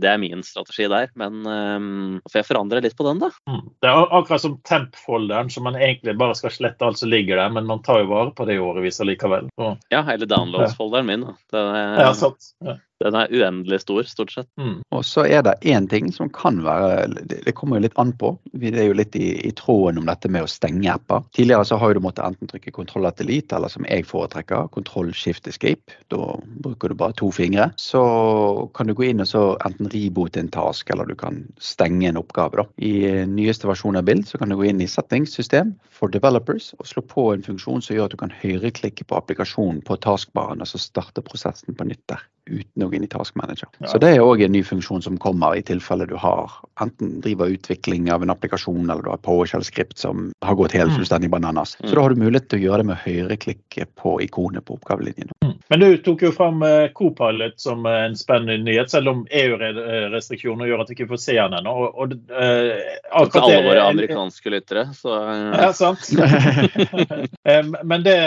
det 0.00 0.10
er 0.14 0.22
min 0.24 0.42
strategi 0.46 0.88
der. 0.88 1.12
Men 1.20 1.44
um, 1.44 2.18
får 2.30 2.40
jeg 2.40 2.48
forandre 2.48 2.82
litt 2.84 2.96
på 2.96 3.06
den, 3.10 3.20
da? 3.22 3.28
Mm. 3.50 3.62
Det 3.84 3.92
er 3.92 4.16
akkurat 4.18 4.44
som 4.46 4.56
temp-folderen, 4.68 5.52
som 5.52 5.68
man 5.68 5.76
egentlig 5.76 6.16
bare 6.20 6.36
skal 6.38 6.54
slette 6.54 6.88
alt 6.88 7.00
som 7.02 7.12
ligger 7.12 7.36
der, 7.40 7.52
men 7.52 7.68
man 7.68 7.84
tar 7.84 8.00
jo 8.02 8.10
vare 8.14 8.32
på 8.36 8.48
det 8.48 8.56
i 8.56 8.62
årevis 8.64 9.02
allikevel. 9.04 9.52
Så, 9.58 9.74
Ja, 9.92 10.02
eller 10.08 10.26
downloads-folderen 10.30 11.06
min. 11.12 11.28
Da. 11.28 11.36
Den, 11.52 11.74
ja, 12.00 12.12
sant. 12.16 12.52
Ja. 12.64 12.78
Den 13.04 13.16
er 13.18 13.32
uendelig 13.32 13.80
stor, 13.84 14.02
stort 14.10 14.34
sett. 14.34 14.48
Mm. 14.60 14.80
Og 14.94 15.04
så 15.06 15.24
er 15.26 15.44
det 15.46 15.56
én 15.62 15.88
ting 15.90 16.12
som 16.12 16.30
kan 16.34 16.60
være 16.64 17.06
Det 17.28 17.54
kommer 17.56 17.78
jo 17.78 17.86
litt 17.86 17.98
an 18.00 18.12
på. 18.18 18.34
Vi 18.58 18.72
er 18.74 18.90
jo 18.90 18.98
litt 18.98 19.16
i, 19.16 19.38
i 19.46 19.52
tråden 19.56 20.02
om 20.02 20.08
dette 20.08 20.30
med 20.30 20.44
å 20.44 20.50
stenge 20.50 20.90
apper. 20.92 21.24
Tidligere 21.36 21.68
så 21.68 21.78
har 21.80 21.94
du 21.94 22.02
måttet 22.04 22.26
enten 22.26 22.50
trykke 22.50 22.74
kontroll 22.74 23.06
atelite, 23.08 23.28
delete, 23.28 23.56
eller 23.56 23.68
som 23.68 23.86
jeg 23.88 24.06
foretrekker, 24.06 24.68
kontroll 24.72 25.12
shift 25.12 25.46
escape. 25.48 25.92
Da 26.08 26.38
bruker 26.62 26.88
du 26.88 26.94
bare 26.94 27.12
to 27.12 27.30
fingre. 27.30 27.70
Så 27.76 28.70
kan 28.74 28.86
du 28.86 28.94
gå 28.94 29.08
inn 29.08 29.20
og 29.20 29.28
så 29.28 29.56
enten 29.64 29.88
ribote 29.88 30.40
en 30.40 30.48
task, 30.50 30.90
eller 30.90 31.06
du 31.06 31.14
kan 31.14 31.46
stenge 31.58 32.08
en 32.08 32.16
oppgave. 32.16 32.56
da. 32.56 32.66
I 32.78 33.24
nyeste 33.26 33.68
versjon 33.68 33.96
av 33.96 34.04
Bild 34.04 34.26
så 34.26 34.38
kan 34.38 34.48
du 34.48 34.56
gå 34.56 34.68
inn 34.68 34.80
i 34.80 34.88
settings-system 34.88 35.74
for 35.90 36.08
developers 36.08 36.74
og 36.78 36.86
slå 36.86 37.02
på 37.02 37.32
en 37.34 37.42
funksjon 37.42 37.82
som 37.82 37.96
gjør 37.96 38.08
at 38.08 38.10
du 38.10 38.16
kan 38.16 38.34
høyreklikke 38.42 39.04
på 39.04 39.16
applikasjonen 39.16 39.82
på 39.82 39.96
taskbaren, 39.96 40.60
og 40.60 40.68
så 40.68 40.78
starte 40.78 41.22
prosessen 41.22 41.74
på 41.74 41.84
nytt 41.84 42.04
der 42.08 42.24
uten 42.48 42.84
å 42.84 42.88
gå 42.90 42.98
inn 42.98 43.06
i 43.06 43.10
Task 43.10 43.36
Manager. 43.38 43.68
Ja. 43.78 43.90
Så 43.92 44.00
det 44.02 44.14
er 44.16 44.24
òg 44.24 44.42
en 44.44 44.52
ny 44.52 44.62
funksjon 44.66 45.04
som 45.04 45.18
kommer 45.22 45.56
i 45.56 45.62
tilfelle 45.62 46.08
du 46.08 46.16
har 46.18 46.52
enten 46.82 47.20
driver 47.24 47.52
utvikling 47.54 48.10
av 48.12 48.24
en 48.24 48.32
applikasjon 48.34 48.88
eller 48.88 49.04
du 49.04 49.10
har 49.12 49.22
PowerShell-skript 49.22 49.98
som 49.98 50.32
har 50.44 50.58
gått 50.58 50.72
helt 50.76 50.88
Mm. 50.88 50.96
fullstendig 50.98 51.30
bananas. 51.30 51.76
Mm. 51.80 51.90
Så 51.90 51.94
da 51.94 52.02
har 52.02 52.10
du 52.10 52.20
mulighet 52.22 52.48
til 52.48 52.58
å 52.58 52.62
gjøre 52.62 52.82
det 52.82 52.86
med 52.88 52.96
høyreklikket 53.04 53.94
på 53.94 54.20
ikonet 54.24 54.64
på 54.64 54.78
oppgavelinjen. 54.78 55.30
Mm. 55.44 55.54
Men 55.68 55.80
du 55.80 55.96
tok 56.02 56.22
jo 56.22 56.32
fram 56.32 56.62
eh, 56.62 56.88
Copilot 56.96 57.60
som 57.60 57.86
eh, 57.86 58.04
en 58.08 58.16
spennende 58.16 58.56
nyhet, 58.64 58.90
selv 58.90 59.12
om 59.12 59.26
EU-restriksjoner 59.30 60.70
gjør 60.70 60.82
at 60.82 60.90
vi 60.90 60.96
ikke 60.96 61.10
får 61.12 61.22
se 61.22 61.36
den 61.36 61.58
ennå. 61.60 61.74
Og, 61.84 61.98
og, 61.98 62.14
eh, 62.32 63.28
Til 63.28 63.42
alle 63.42 63.62
våre 63.66 63.84
amerikanske 63.92 64.54
lyttere, 64.54 64.88
så 64.96 65.18
eh, 65.28 65.60
Ja, 65.60 65.72
sant. 65.76 66.08
Men 67.90 68.02
det, 68.06 68.18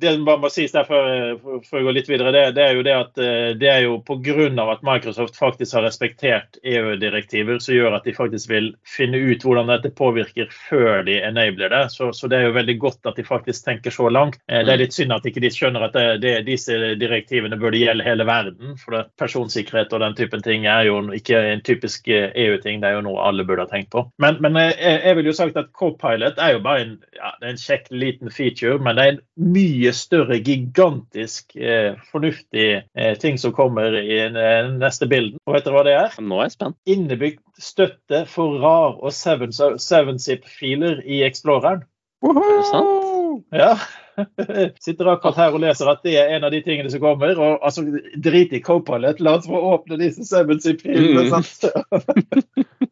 det 0.00 0.16
man 0.24 0.40
må 0.42 0.50
sies 0.52 0.72
der 0.74 0.88
før, 0.88 1.36
før 1.68 1.84
gå 1.84 1.92
går 1.92 1.98
litt 2.00 2.10
videre, 2.10 2.32
det, 2.34 2.44
det 2.56 2.64
er 2.64 2.76
jo 2.76 2.84
det 2.86 2.94
at 2.96 3.20
eh, 3.22 3.41
det 3.58 3.68
er 3.70 3.80
jo 3.86 3.98
pga. 4.06 4.48
at 4.72 4.82
Microsoft 4.82 5.36
faktisk 5.38 5.74
har 5.74 5.82
respektert 5.86 6.58
EU-direktiver, 6.62 7.58
som 7.58 7.74
gjør 7.74 7.96
at 7.96 8.04
de 8.04 8.14
faktisk 8.14 8.50
vil 8.50 8.72
finne 8.86 9.18
ut 9.18 9.44
hvordan 9.44 9.70
dette 9.70 9.90
påvirker 9.90 10.48
før 10.68 11.02
de 11.06 11.18
enabler 11.22 11.68
det. 11.72 11.82
Så, 11.92 12.12
så 12.12 12.28
det 12.28 12.38
er 12.38 12.48
jo 12.48 12.56
veldig 12.56 12.78
godt 12.78 13.10
at 13.10 13.16
de 13.16 13.24
faktisk 13.24 13.64
tenker 13.64 13.90
så 13.90 14.08
langt. 14.08 14.38
Eh, 14.48 14.64
Det 14.64 14.72
er 14.72 14.82
litt 14.82 14.96
synd 14.96 15.12
at 15.12 15.26
ikke 15.26 15.42
de 15.42 15.50
skjønner 15.52 15.86
at 15.88 15.96
det, 15.96 16.06
det, 16.22 16.34
disse 16.46 16.76
direktivene 17.00 17.58
burde 17.60 17.80
gjelde 17.80 18.06
hele 18.06 18.26
verden. 18.28 18.76
For 18.80 18.96
det, 18.96 19.04
personsikkerhet 19.20 19.92
og 19.92 20.04
den 20.04 20.16
typen 20.18 20.42
ting 20.42 20.66
er 20.66 20.86
jo 20.88 21.00
ikke 21.14 21.38
en 21.52 21.64
typisk 21.66 22.08
eh, 22.08 22.30
EU-ting, 22.46 22.80
det 22.82 22.90
er 22.90 22.98
jo 22.98 23.06
noe 23.08 23.22
alle 23.26 23.46
burde 23.48 23.66
ha 23.66 23.70
tenkt 23.70 23.92
på. 23.94 24.06
Men, 24.22 24.40
men 24.44 24.58
jeg, 24.60 24.76
jeg 25.02 25.18
vil 25.18 25.30
jo 25.30 25.36
sagt 25.36 25.58
at 25.60 25.72
Copilot 25.76 26.40
er 26.42 26.56
jo 26.56 26.62
bare 26.64 26.86
en, 26.86 26.96
ja, 27.16 27.34
det 27.40 27.52
en 27.52 27.60
kjekk 27.60 27.90
liten 27.92 28.32
feature, 28.32 28.78
men 28.82 28.98
det 28.98 29.04
er 29.04 29.14
en 29.16 29.22
mye 29.52 29.92
større, 29.96 30.38
gigantisk, 30.44 31.56
eh, 31.56 31.98
fornuftig 32.12 32.68
eh, 32.82 33.14
ting 33.22 33.31
som 33.38 33.52
kommer 33.56 33.94
i 33.98 34.18
eh, 34.24 34.68
neste 34.76 35.06
bilde. 35.10 35.38
Og 35.46 35.56
vet 35.56 35.64
dere 35.66 35.76
hva 35.76 35.84
det 35.86 35.96
er? 35.98 36.18
nå 36.20 36.40
er 36.40 36.48
jeg 36.48 36.56
spent. 36.56 36.76
Innebygd 36.88 37.40
støtte 37.62 38.24
for 38.30 38.58
RAR 38.62 38.98
og 39.00 39.12
7-zip-filer 39.14 41.02
i 41.04 41.22
Exploreren. 41.26 41.84
Er 42.22 42.38
det 42.38 42.66
sant? 42.70 43.44
Ja. 43.56 43.72
Sitter 44.84 45.08
akkurat 45.14 45.38
her 45.40 45.54
og 45.56 45.62
leser 45.64 45.88
at 45.90 46.02
det 46.04 46.14
er 46.20 46.34
en 46.36 46.44
av 46.46 46.52
de 46.54 46.60
tingene 46.64 46.90
som 46.92 47.02
kommer. 47.02 47.38
Og 47.38 47.64
altså, 47.64 47.84
drit 48.22 48.52
i 48.54 48.62
Copilot, 48.62 49.22
la 49.24 49.38
oss 49.38 49.48
få 49.48 49.58
åpne 49.72 49.98
disse 50.02 50.26
7-zip-filene. 50.28 51.28
Mm. 51.32 51.42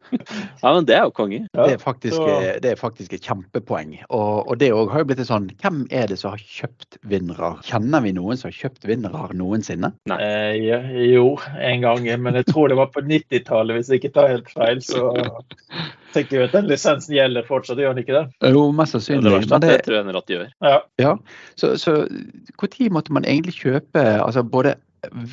Ja, 0.61 0.73
men 0.75 0.85
det 0.85 0.95
er 0.97 1.05
jo 1.07 1.13
konge. 1.15 1.39
Ja, 1.55 1.65
Det, 1.67 1.73
er 1.77 1.81
faktisk, 1.81 2.15
så- 2.17 2.59
det 2.61 2.71
er 2.71 2.79
faktisk 2.79 3.13
et 3.13 3.25
kjempepoeng. 3.25 3.95
Og, 4.09 4.47
og 4.49 4.59
det 4.61 4.71
òg 4.75 4.91
har 4.91 5.03
jo 5.03 5.09
blitt 5.09 5.23
sånn 5.27 5.49
Hvem 5.61 5.83
er 5.91 6.07
det 6.11 6.19
som 6.21 6.33
har 6.35 6.41
kjøpt 6.41 6.97
vinnere? 7.07 7.53
Kjenner 7.67 8.03
vi 8.05 8.13
noen 8.17 8.37
som 8.39 8.49
har 8.51 8.57
kjøpt 8.57 8.87
vinnere 8.89 9.31
noensinne? 9.37 9.93
Eh, 10.11 10.57
ja, 10.61 10.81
jo, 11.11 11.37
en 11.59 11.81
gang, 11.85 12.09
men 12.21 12.37
jeg 12.39 12.45
tror 12.51 12.69
det 12.71 12.77
var 12.79 12.91
på 12.93 13.03
90-tallet, 13.05 13.77
hvis 13.79 13.89
jeg 13.91 14.01
ikke 14.01 14.13
tar 14.19 14.31
helt 14.33 14.51
feil. 14.51 14.81
Så 14.85 15.11
tenker 16.13 16.37
jeg 16.41 16.49
at 16.49 16.55
den 16.57 16.67
lisensen 16.69 17.15
gjelder 17.15 17.47
fortsatt, 17.47 17.79
gjør 17.81 17.95
den 17.95 18.03
ikke 18.03 18.17
det? 18.17 18.51
Jo, 18.53 18.67
mest 18.75 18.95
sannsynlig. 18.97 19.31
Men 19.49 19.63
det, 19.63 19.69
det, 19.69 19.81
tror 19.87 19.97
jeg 19.97 20.07
at 20.21 20.27
de 20.27 20.37
gjør. 20.37 20.47
Ja. 20.67 20.77
Ja, 21.01 21.15
så, 21.59 21.73
så 21.79 21.97
når 22.61 22.91
måtte 22.93 23.13
man 23.15 23.27
egentlig 23.27 23.55
kjøpe 23.61 24.03
altså 24.21 24.43
både 24.43 24.75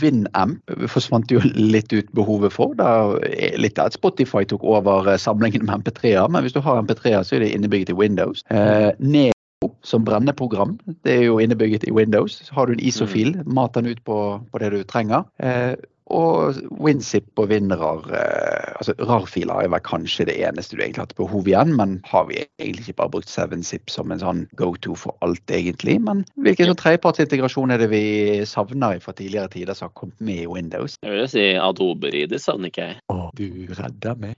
Winamp 0.01 0.73
forsvant 0.89 1.31
jo 1.33 1.41
litt 1.55 1.93
ut 1.93 2.13
behovet 2.17 2.55
for. 2.55 2.77
Da 2.79 3.19
er 3.29 3.59
litt 3.61 3.79
av 3.81 3.91
at 3.91 3.99
Spotify 3.99 4.45
tok 4.49 4.65
over 4.65 5.11
eh, 5.11 5.21
samlingen 5.21 5.67
med 5.69 5.85
MP3-er, 5.85 6.29
men 6.33 6.45
hvis 6.45 6.57
du 6.57 6.63
har 6.65 6.81
MP3-er, 6.83 7.25
så 7.27 7.37
er 7.37 7.45
det 7.45 7.53
innebygget 7.57 7.93
i 7.93 7.99
Windows. 7.99 8.45
Eh, 8.55 8.91
Neo 8.99 9.35
som 9.83 10.05
brenneprogram, 10.07 10.77
det 11.05 11.17
er 11.17 11.25
jo 11.27 11.39
innebygget 11.43 11.85
i 11.89 11.93
Windows. 11.95 12.39
Så 12.47 12.55
har 12.55 12.67
du 12.67 12.77
en 12.77 12.83
ISO-fil, 12.83 13.35
mat 13.45 13.75
den 13.75 13.91
ut 13.91 14.01
på, 14.07 14.19
på 14.53 14.61
det 14.63 14.71
du 14.75 14.83
trenger. 14.87 15.27
Eh, 15.43 15.75
og 16.15 16.59
WinZip 16.83 17.41
og 17.41 17.51
WinRAR 17.53 18.07
eh, 18.17 18.75
altså 18.79 18.95
RAR-filer 18.99 19.65
er 19.65 19.73
vel 19.73 19.83
kanskje 19.85 20.29
det 20.29 20.37
eneste 20.45 20.77
du 20.77 20.83
egentlig 20.83 21.03
har 21.03 21.09
hatt 21.09 21.19
behov 21.19 21.49
igjen, 21.49 21.75
men 21.79 21.99
har 22.09 22.29
vi 22.31 22.41
egentlig 22.61 22.87
ikke 22.87 22.99
bare 23.03 23.15
brukt 23.17 23.33
7zip 23.33 23.93
som 23.93 24.13
en 24.15 24.23
sånn 24.23 24.45
go-to 24.61 24.97
for 24.99 25.17
alt, 25.25 25.45
egentlig? 25.53 25.99
Men 26.05 26.25
hvilken 26.45 26.71
sånn 26.71 26.81
tredjepartsintegrasjon 26.81 27.75
er 27.75 27.83
det 27.83 27.91
vi 27.93 28.05
savner 28.49 29.03
fra 29.05 29.15
tidligere 29.17 29.53
tider 29.53 29.79
som 29.79 29.91
har 29.91 29.97
kommet 29.99 30.19
med 30.21 30.45
i 30.45 30.49
Windows? 30.51 30.99
Jeg 31.03 31.15
vil 31.15 31.25
jo 31.25 31.31
si 31.35 31.47
Adobe 31.61 32.13
Ridis 32.15 32.49
savner 32.49 32.73
ikke 32.73 32.91
jeg. 32.91 33.01
Å, 33.13 33.29
du 33.39 33.49
redder 33.79 34.19
meg. 34.23 34.37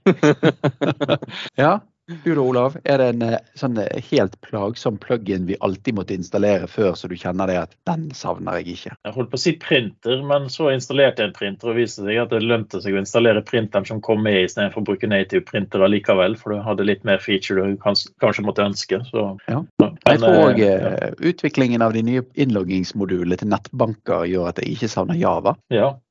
ja. 1.61 1.77
Du 2.07 2.35
da, 2.35 2.41
Olav. 2.41 2.77
Er 2.83 2.97
det 2.97 3.07
en 3.13 3.21
eh, 3.21 3.37
sånn 3.57 3.77
eh, 3.79 4.01
helt 4.09 4.33
plagsom 4.43 4.97
plug-in 5.01 5.45
vi 5.47 5.57
alltid 5.63 5.95
måtte 5.95 6.15
installere 6.17 6.67
før, 6.67 6.95
så 6.97 7.07
du 7.07 7.15
kjenner 7.19 7.47
det 7.47 7.57
at 7.61 7.75
den 7.87 8.09
savner 8.17 8.59
jeg 8.59 8.75
ikke? 8.75 8.95
Jeg 9.05 9.15
holdt 9.15 9.31
på 9.31 9.39
å 9.39 9.41
si 9.43 9.53
printer, 9.61 10.23
men 10.27 10.49
så 10.51 10.71
installerte 10.73 11.23
jeg 11.23 11.31
en 11.31 11.37
printer 11.37 11.71
og 11.71 11.77
viste 11.79 12.03
seg 12.05 12.19
at 12.23 12.33
det 12.33 12.41
lønte 12.43 12.81
seg 12.83 12.97
å 12.97 13.01
installere 13.03 13.45
printeren 13.47 13.87
som 13.87 14.01
kom 14.03 14.23
med 14.25 14.41
istedenfor 14.47 14.81
å 14.83 14.89
bruke 14.91 15.09
native 15.09 15.45
printer 15.47 15.85
likevel, 15.87 16.35
for 16.41 16.55
du 16.55 16.65
hadde 16.65 16.87
litt 16.89 17.05
mer 17.07 17.21
feature 17.23 17.69
du 17.69 17.77
kanskje 17.81 18.45
måtte 18.45 18.65
ønske. 18.65 19.03
Så, 19.11 19.27
ja. 19.47 19.61
Men, 19.81 19.97
jeg 20.07 20.23
tror 20.23 20.39
òg 20.49 20.61
ja. 20.61 21.11
utviklingen 21.31 21.85
av 21.85 21.95
de 21.95 22.03
nye 22.07 22.25
innloggingsmodulene 22.33 23.39
til 23.39 23.53
nettbanker 23.53 24.25
gjør 24.29 24.51
at 24.51 24.63
jeg 24.63 24.75
ikke 24.75 24.91
savner 24.91 25.21
Java. 25.21 25.55
Ja, 25.71 25.93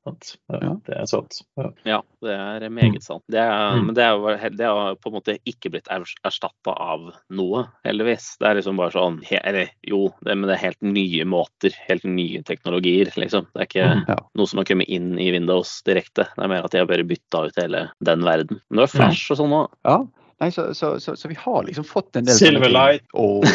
det 0.87 0.95
er 0.95 1.05
sant. 1.09 1.41
Ja, 1.85 1.99
det 2.25 2.33
er 2.33 2.73
meget 2.73 3.03
sant. 3.05 3.21
Det 3.29 3.37
er, 3.41 3.75
mm. 3.77 3.83
Men 3.85 3.97
det, 3.97 4.05
er, 4.07 4.55
det 4.57 4.65
har 4.65 4.95
på 4.97 5.11
en 5.11 5.15
måte 5.19 5.35
ikke 5.47 5.69
blitt 5.73 5.89
erstatta 5.93 6.73
av 6.73 7.11
noe, 7.37 7.65
heldigvis. 7.85 8.31
Det 8.41 8.49
er 8.49 8.57
liksom 8.57 8.79
bare 8.81 8.95
sånn 8.95 9.19
Eller 9.29 9.69
jo, 9.87 10.07
det, 10.25 10.35
men 10.35 10.47
det 10.49 10.57
er 10.57 10.63
helt 10.65 10.81
nye 10.85 11.27
måter, 11.29 11.75
helt 11.87 12.07
nye 12.07 12.41
teknologier, 12.47 13.13
liksom. 13.13 13.49
Det 13.53 13.61
er 13.61 13.69
ikke 13.69 13.91
mm, 13.91 14.05
ja. 14.09 14.17
noe 14.39 14.49
som 14.49 14.61
har 14.63 14.69
kommet 14.71 14.89
inn 14.89 15.13
i 15.21 15.29
Windows 15.35 15.77
direkte. 15.87 16.25
Det 16.33 16.47
er 16.47 16.53
mer 16.55 16.65
at 16.65 16.73
de 16.73 16.81
har 16.81 16.89
bare 16.89 17.07
bytta 17.07 17.45
ut 17.47 17.61
hele 17.61 17.85
den 18.01 18.25
verden. 18.25 18.61
Men 18.69 18.81
det 18.81 18.87
var 18.87 18.95
Flash 18.95 19.35
og 19.35 19.41
sånn 19.43 19.55
òg. 19.61 19.77
Ja. 19.87 19.99
Nei, 20.41 20.51
så, 20.51 20.73
så, 20.73 20.99
så, 20.99 21.15
så, 21.15 21.27
vi 21.27 21.35
har 21.37 21.63
liksom 21.63 21.83
fått 21.83 22.15
en 22.15 22.25
del 22.25 22.35
Silverlight. 22.35 23.03
Oh, 23.13 23.45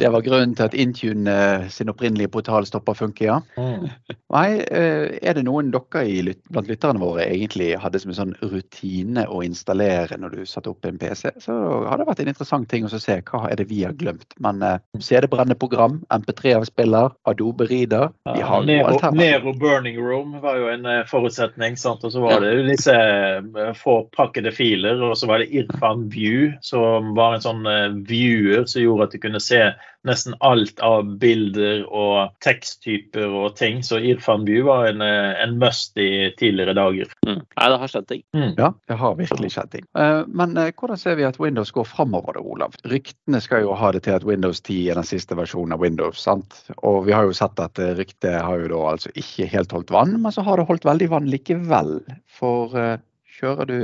det 0.00 0.10
var 0.14 0.22
grunnen 0.22 0.52
til 0.54 0.68
at 0.68 0.74
Intune 0.78 1.32
uh, 1.32 1.64
sin 1.72 1.90
opprinnelige 1.90 2.30
portal 2.36 2.68
stoppa 2.68 2.94
å 2.94 2.98
funke, 3.00 3.24
ja. 3.26 3.40
Mm. 3.58 3.88
Nei, 4.30 4.60
uh, 4.70 5.16
er 5.18 5.34
det 5.34 5.42
noen 5.48 5.72
dere 5.74 6.04
i, 6.06 6.20
blant 6.54 6.70
lytterne 6.70 7.02
våre 7.02 7.24
egentlig 7.24 7.72
hadde 7.82 7.98
som 7.98 8.12
en 8.12 8.18
sånn 8.20 8.36
rutine 8.44 9.24
å 9.26 9.40
installere 9.42 10.20
når 10.22 10.36
du 10.36 10.44
satte 10.46 10.70
opp 10.70 10.86
en 10.86 11.00
PC, 11.02 11.32
så 11.42 11.56
har 11.90 11.98
det 11.98 12.06
vært 12.12 12.22
en 12.22 12.30
interessant 12.30 12.70
ting 12.70 12.86
å 12.86 12.92
se 12.94 13.18
hva 13.26 13.42
er 13.50 13.58
det 13.58 13.66
vi 13.72 13.82
har 13.82 13.98
glemt. 13.98 14.38
Men 14.38 14.62
uh, 14.62 14.78
CD-brennende 15.02 15.58
program, 15.58 15.98
MP3-avspiller, 16.14 17.10
Adobe 17.26 17.66
Reader 17.66 18.14
vi 18.36 18.46
har 18.46 18.62
ja, 18.62 18.86
Nero, 18.86 19.12
Nero 19.18 19.56
Burning 19.58 19.98
Room 19.98 20.38
var 20.46 20.62
jo 20.62 20.70
en 20.70 20.86
forutsetning, 21.10 21.74
sant? 21.74 22.06
og 22.06 22.14
så 22.14 22.22
var 22.22 22.38
det 22.44 22.54
disse 22.70 22.94
få 23.82 23.98
pakkede 24.14 24.54
filer, 24.54 25.02
og 25.02 25.18
så 25.18 25.26
var 25.26 25.42
det 25.42 25.55
Irfan 25.56 26.08
View, 26.12 26.52
som 26.60 27.14
var 27.16 27.36
en 27.36 27.44
sånn 27.44 27.66
eh, 27.70 27.92
viewer 28.08 28.66
som 28.70 28.82
gjorde 28.82 29.08
at 29.08 29.14
du 29.16 29.22
kunne 29.22 29.42
se 29.42 29.60
nesten 30.06 30.36
alt 30.46 30.78
av 30.86 31.08
bilder 31.18 31.82
og 31.90 32.34
teksttyper 32.44 33.26
og 33.26 33.56
ting. 33.58 33.80
Så 33.82 33.98
Irfan 33.98 34.44
View 34.46 34.68
var 34.68 34.86
en, 34.90 35.02
eh, 35.02 35.32
en 35.42 35.56
must 35.58 35.98
i 35.98 36.30
tidligere 36.38 36.76
dager. 36.78 37.10
Mm. 37.26 37.40
Nei, 37.42 37.68
det 37.72 37.80
har 37.82 37.92
skjedd 37.92 38.08
ting. 38.12 38.22
Mm. 38.36 38.52
Ja, 38.58 38.70
det 38.86 38.98
har 39.00 39.18
virkelig 39.18 39.52
skjedd 39.56 39.72
ting. 39.74 39.88
Eh, 39.98 40.22
men 40.28 40.54
hvordan 40.54 41.00
ser 41.00 41.18
vi 41.18 41.26
at 41.26 41.40
Windows 41.42 41.74
går 41.74 41.88
framover, 41.90 42.38
Olav? 42.38 42.76
Ryktene 42.86 43.42
skal 43.42 43.66
jo 43.66 43.74
ha 43.74 43.90
det 43.92 44.04
til 44.06 44.16
at 44.18 44.26
Windows 44.26 44.62
10 44.62 44.92
er 44.92 45.00
den 45.00 45.08
siste 45.08 45.38
versjonen 45.38 45.74
av 45.74 45.82
Windows. 45.82 46.22
sant? 46.26 46.54
Og 46.78 47.04
vi 47.06 47.12
har 47.12 47.26
jo 47.26 47.34
sett 47.36 47.58
at 47.60 47.78
ryktet 47.98 48.40
har 48.42 48.62
jo 48.62 48.70
da 48.72 48.84
altså 48.94 49.10
ikke 49.14 49.46
helt 49.50 49.74
holdt 49.74 49.92
vann, 49.94 50.16
men 50.22 50.32
så 50.32 50.42
har 50.46 50.58
det 50.58 50.66
holdt 50.70 50.86
veldig 50.86 51.10
vann 51.10 51.28
likevel. 51.30 51.98
For 52.38 52.72
Kjører 53.36 53.68
du 53.68 53.78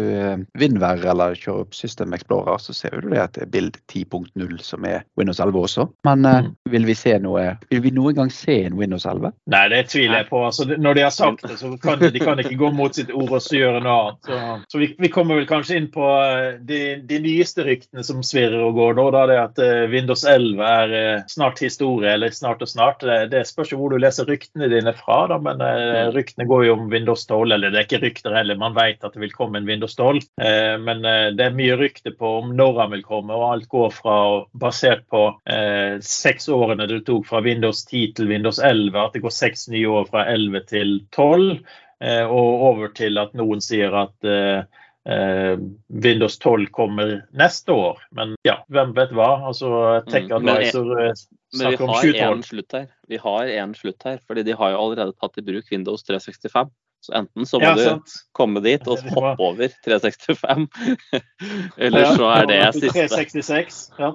Vindvær 0.59 1.03
eller 1.13 1.37
kjører 1.37 1.67
opp 1.67 1.77
System 1.77 2.15
Explorer, 2.17 2.61
så 2.63 2.75
ser 2.77 3.03
du 3.03 3.11
det 3.13 3.21
at 3.21 3.35
det 3.37 3.47
er 3.47 3.53
Bild 3.53 3.77
10.0 3.93 4.55
som 4.65 4.87
er 4.89 5.05
Windows 5.19 5.41
11 5.43 5.59
også. 5.61 5.87
Men 6.09 6.25
mm. 6.25 6.51
vil 6.73 6.89
vi 6.89 6.97
se 6.97 7.13
noe 7.21 7.45
Vil 7.69 7.83
vi 7.85 7.93
noen 7.95 8.17
gang 8.17 8.33
se 8.33 8.63
en 8.67 8.79
Windows 8.79 9.05
11? 9.09 9.35
Nei, 9.53 9.65
det 9.73 9.83
tviler 9.93 10.23
jeg 10.23 10.29
på. 10.31 10.41
Altså, 10.47 10.67
når 10.73 10.97
de 10.97 11.05
har 11.05 11.15
sagt 11.15 11.45
det, 11.45 11.59
så 11.61 11.73
kan 11.83 12.01
de, 12.01 12.11
de 12.15 12.23
kan 12.23 12.41
ikke 12.41 12.59
gå 12.61 12.73
mot 12.75 12.97
sitt 12.97 13.13
ord 13.13 13.37
og 13.37 13.45
så 13.45 13.59
gjøre 13.59 13.83
noe 13.85 13.99
annet. 13.99 14.31
Så, 14.31 14.41
så 14.73 14.83
vi, 14.83 14.91
vi, 14.99 15.13
kommer 15.13 15.41
vel 15.41 15.49
kanskje 15.51 15.79
inn 15.81 15.91
på 15.93 16.09
eh, 16.09 16.57
de, 16.65 16.81
de 17.09 17.21
nyeste 17.23 17.67
ryktene 17.67 18.05
som 18.07 18.25
svirrer 18.25 18.63
og 18.65 18.79
går 18.79 18.97
nå. 18.99 19.09
Da 19.13 19.27
det 19.29 19.39
at 19.43 19.63
Windows 19.93 20.25
11 20.29 20.63
er 20.65 21.27
snart 21.29 21.61
historie, 21.63 22.15
eller 22.15 22.33
snart 22.35 22.63
og 22.65 22.71
snart. 22.71 23.05
Det, 23.05 23.19
det 23.35 23.45
spørs 23.49 23.73
jo 23.73 23.81
hvor 23.81 23.93
du 23.93 24.01
leser 24.01 24.29
ryktene 24.29 24.71
dine 24.73 24.95
fra, 24.97 25.25
da, 25.31 25.39
men 25.43 25.61
uh, 25.61 26.11
ryktene 26.15 26.47
går 26.49 26.67
jo 26.69 26.77
om 26.79 26.89
Windows 26.93 27.27
12. 27.29 27.53
Eller 27.53 27.73
det 27.73 27.83
er 27.83 27.89
ikke 27.89 28.03
rykter 28.07 28.37
heller, 28.37 28.61
man 28.61 28.77
vet 28.77 29.05
at 29.05 29.15
det 29.15 29.23
vil 29.23 29.35
komme 29.35 29.42
komme 29.43 29.59
en 29.59 29.67
Windows 29.67 29.97
12. 29.97 30.21
Eh, 30.43 30.79
men 30.79 31.05
eh, 31.05 31.29
det 31.37 31.47
er 31.47 31.57
mye 31.57 31.77
rykte 31.81 32.15
på 32.19 32.37
om 32.41 32.53
når 32.57 32.81
han 32.81 32.93
vil 32.97 33.05
komme, 33.07 33.35
og 33.37 33.49
alt 33.51 33.71
går 33.73 33.91
fra 33.95 34.17
basert 34.59 35.05
på 35.13 35.25
eh, 35.51 35.99
seks 36.07 36.49
årene 36.53 36.87
det 36.91 37.03
tok 37.09 37.27
fra 37.29 37.43
Windows 37.45 37.85
10 37.89 38.13
til 38.19 38.31
Windows 38.31 38.61
11, 38.63 38.95
at 38.99 39.17
det 39.17 39.25
går 39.25 39.35
seks 39.35 39.67
nye 39.73 39.91
år 40.01 40.07
fra 40.13 40.27
11 40.31 40.69
til 40.71 41.01
12, 41.17 41.65
og 42.03 42.63
over 42.67 42.89
til 42.99 43.15
at 43.23 43.31
noen 43.39 43.61
sier 43.63 43.93
at 43.95 44.27
Windows 45.87 46.35
12 46.43 46.65
kommer 46.75 47.13
neste 47.39 47.71
år. 47.71 48.01
Men 48.11 48.33
ja, 48.43 48.57
hvem 48.75 48.91
vet 48.97 49.15
hva? 49.15 49.29
Altså, 49.47 49.71
Tech 50.09 50.27
mm, 50.27 50.51
snakker 51.55 51.87
om 51.87 52.43
2012. 52.43 52.89
Vi 53.07 53.21
har 53.23 53.53
en 53.63 53.77
slutt 53.79 54.09
her, 54.09 54.19
fordi 54.27 54.43
de 54.51 54.59
har 54.59 54.75
jo 54.75 54.83
allerede 54.83 55.15
tatt 55.23 55.39
i 55.39 55.47
bruk 55.47 55.71
Windows 55.71 56.03
365. 56.11 56.75
Så 57.03 57.13
enten 57.19 57.47
så 57.47 57.59
må 57.59 57.67
ja, 57.67 57.95
du 57.99 58.13
komme 58.39 58.61
dit 58.63 58.85
og 58.87 59.01
hoppe 59.11 59.43
over 59.43 59.73
365, 59.83 60.69
eller 61.83 62.13
så 62.15 62.29
er 62.31 62.47
det 62.47 62.59
siste. 62.77 62.93
366, 62.95 63.81
ja. 63.99 64.13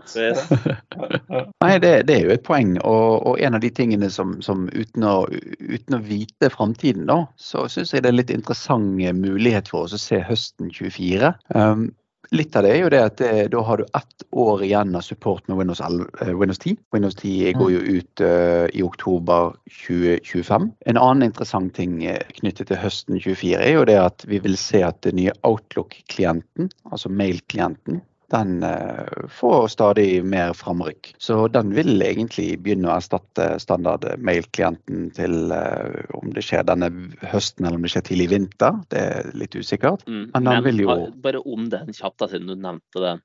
Nei, 1.66 1.74
det, 1.84 1.92
det, 2.08 2.16
er 2.16 2.30
jo 2.30 2.32
et 2.38 2.46
poeng. 2.48 2.78
Og, 2.88 3.28
og 3.28 3.44
en 3.44 3.60
av 3.60 3.64
de 3.66 3.74
tingene 3.76 4.08
som, 4.14 4.38
som 4.46 4.70
uten, 4.72 5.04
å, 5.04 5.28
uten, 5.60 5.98
å, 5.98 6.02
vite 6.08 6.48
framtiden, 6.54 7.10
da, 7.12 7.26
så 7.36 7.68
syns 7.68 7.92
jeg 7.92 8.06
det 8.06 8.14
er 8.14 8.20
litt 8.22 8.32
interessant 8.32 8.96
mulighet 9.20 9.68
for 9.68 9.84
oss 9.84 9.98
å 9.98 10.00
se 10.00 10.24
høsten 10.24 10.72
24. 10.72 11.36
Um, 11.60 11.90
Litt 12.36 12.56
av 12.60 12.66
det 12.66 12.74
er 12.76 12.82
jo 12.82 12.90
det 12.92 13.00
at 13.00 13.20
det, 13.22 13.30
eh, 13.32 13.50
da 13.52 13.62
har 13.64 13.80
du 13.80 13.86
ett 13.96 14.26
år 14.36 14.64
igjen 14.66 14.96
av 14.98 15.06
support 15.06 15.48
med 15.48 15.58
Windows, 15.62 15.80
11, 15.82 16.08
uh, 16.22 16.28
eh, 16.28 16.34
Windows 16.36 16.60
10. 16.60 16.76
Windows 16.92 17.16
10 17.16 17.54
går 17.56 17.72
jo 17.72 17.80
ut 17.80 18.24
uh, 18.24 18.68
i 18.74 18.84
oktober 18.84 19.54
2025. 19.86 20.68
En 20.92 21.00
annen 21.00 21.30
interessant 21.30 21.74
ting 21.78 22.02
knyttet 22.42 22.68
til 22.68 22.82
høsten 22.82 23.22
24 23.22 23.62
er 23.64 23.78
jo 23.78 23.88
det 23.88 23.98
at 24.02 24.28
vi 24.28 24.42
vil 24.44 24.60
se 24.60 24.84
at 24.84 25.00
den 25.08 25.22
nye 25.22 25.36
Outlook-klienten, 25.48 26.72
altså 26.92 27.10
mail-klienten, 27.10 28.02
den 28.32 28.64
eh, 28.64 29.28
får 29.30 29.68
stadig 29.68 30.26
mer 30.26 30.54
framrykk. 30.54 31.14
Så 31.18 31.48
den 31.48 31.72
vil 31.76 32.02
egentlig 32.04 32.58
begynne 32.64 32.90
å 32.90 32.98
erstatte 32.98 33.54
standard 33.64 34.04
mail-klienten 34.20 35.10
til 35.16 35.54
eh, 35.56 36.02
om 36.18 36.34
det 36.36 36.44
skjer 36.44 36.66
denne 36.68 36.92
høsten 37.32 37.66
eller 37.68 37.80
om 37.80 37.88
det 37.88 37.94
skjer 37.96 38.08
tidlig 38.10 38.30
vinter. 38.34 38.82
Det 38.92 39.04
er 39.04 39.32
litt 39.38 39.56
usikkert. 39.56 40.04
Mm, 40.08 40.26
men 40.34 40.38
den 40.42 40.52
men, 40.52 40.66
vil 40.68 40.84
jo 40.84 40.98
Bare 41.24 41.44
om 41.44 41.70
den 41.72 41.94
kjapt, 41.96 42.20
da, 42.20 42.30
siden 42.32 42.52
du 42.52 42.58
nevnte 42.60 43.04
den. 43.04 43.24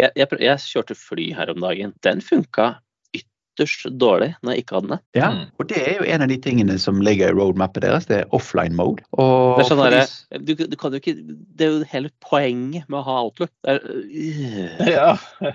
Jeg, 0.00 0.10
jeg, 0.18 0.28
jeg, 0.42 0.60
kjørte 0.74 0.98
fly 0.98 1.30
her 1.38 1.52
om 1.52 1.62
dagen. 1.62 1.94
Den 2.04 2.20
funka 2.24 2.74
ytterst 3.54 3.86
dårlig 4.00 4.34
når 4.42 4.52
jeg 4.52 4.64
ikke 4.64 4.76
hadde 4.78 4.90
nett. 4.94 5.02
Ja, 5.16 5.30
mm. 5.30 5.42
og 5.58 5.68
det 5.70 5.80
er 5.80 5.98
jo 5.98 6.06
en 6.10 6.24
av 6.24 6.30
de 6.30 6.38
tingene 6.42 6.78
som 6.82 7.00
ligger 7.04 7.30
i 7.30 7.36
roadmappet 7.36 7.84
deres. 7.84 8.06
Det 8.10 8.16
er 8.20 8.34
offline 8.34 8.74
mode. 8.76 9.04
Og 9.12 9.58
det, 9.58 9.64
er 9.64 9.68
sånn 9.70 9.82
der, 9.84 10.14
du, 10.42 10.54
du 10.58 10.76
kan 10.80 10.94
jo 10.94 11.00
ikke, 11.00 11.14
det 11.54 11.66
er 11.66 11.72
jo 11.72 11.88
hele 11.90 12.10
poenget 12.24 12.88
med 12.90 13.00
å 13.00 13.04
ha 13.06 13.16
Outlook. 13.24 13.52
Det 13.62 13.76
er, 13.76 13.80
øh. 13.84 14.84
ja. 14.90 15.14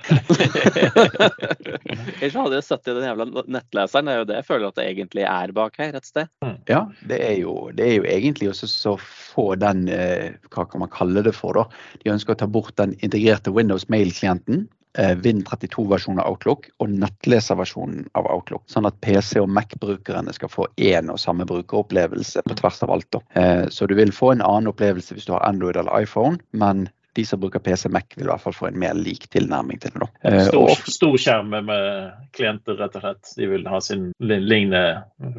Ellers 2.20 2.40
hadde 2.40 2.60
jeg 2.60 2.68
sittet 2.68 2.94
i 2.94 2.98
den 2.98 3.08
jævla 3.10 3.30
nettleseren. 3.46 4.10
Det 4.10 4.16
er 4.16 4.24
jo 4.24 4.30
det 4.32 4.40
jeg 4.40 4.50
føler 4.50 4.70
at 4.70 4.80
det 4.80 4.88
egentlig 4.88 5.28
er 5.28 5.56
bak 5.60 5.80
her 5.82 6.00
et 6.00 6.08
sted. 6.10 6.32
Mm. 6.46 6.58
Ja, 6.72 6.82
det 7.12 7.22
er 7.26 7.38
jo, 7.42 7.54
det 7.76 7.88
er 7.88 7.96
jo 8.00 8.10
egentlig 8.10 8.52
også 8.54 8.70
så 8.70 8.96
få 9.00 9.54
den 9.60 9.88
eh, 9.92 10.36
Hva 10.54 10.66
kan 10.70 10.84
man 10.84 10.92
kalle 10.94 11.24
det 11.26 11.36
for, 11.38 11.58
da? 11.58 11.68
De 12.04 12.14
ønsker 12.14 12.36
å 12.36 12.40
ta 12.40 12.48
bort 12.50 12.76
den 12.80 12.96
integrerte 13.06 13.54
Windows 13.54 13.88
Mail-klienten 13.92 14.68
Win32-versjonen 14.98 16.20
av 16.24 16.32
Outlook 16.32 16.70
og 16.82 16.90
nettleserversjonen 16.90 18.08
av 18.18 18.28
Outlook. 18.34 18.64
Sånn 18.72 18.88
at 18.90 18.98
PC- 19.06 19.42
og 19.44 19.50
Mac-brukerne 19.54 20.34
skal 20.34 20.52
få 20.52 20.68
én 20.82 21.12
og 21.14 21.20
samme 21.22 21.46
brukeropplevelse 21.50 22.44
på 22.48 22.58
tvers 22.60 22.82
av 22.84 22.96
alt. 22.96 23.20
Eh, 23.38 23.68
så 23.70 23.88
du 23.88 23.96
vil 23.96 24.12
få 24.16 24.34
en 24.34 24.46
annen 24.46 24.72
opplevelse 24.72 25.14
hvis 25.14 25.30
du 25.30 25.36
har 25.36 25.46
Android 25.48 25.78
eller 25.78 26.02
iPhone, 26.02 26.40
men 26.52 26.88
de 27.18 27.26
som 27.26 27.40
bruker 27.40 27.60
PC 27.60 27.90
Mac, 27.90 28.04
vil 28.16 28.28
i 28.28 28.30
hvert 28.30 28.42
fall 28.44 28.56
få 28.56 28.68
en 28.70 28.80
mer 28.80 28.98
lik 28.98 29.26
tilnærming 29.34 29.80
til 29.82 29.96
det. 29.96 30.08
Eh, 30.24 30.44
stor, 30.48 30.70
stor 30.90 31.18
skjerm 31.20 31.56
med 31.68 32.12
klienter, 32.38 32.78
rett 32.80 32.96
og 33.00 33.06
slett. 33.06 33.34
De 33.38 33.50
vil 33.50 33.66
ha 33.68 33.82
sin 33.84 34.12
lignende 34.22 34.84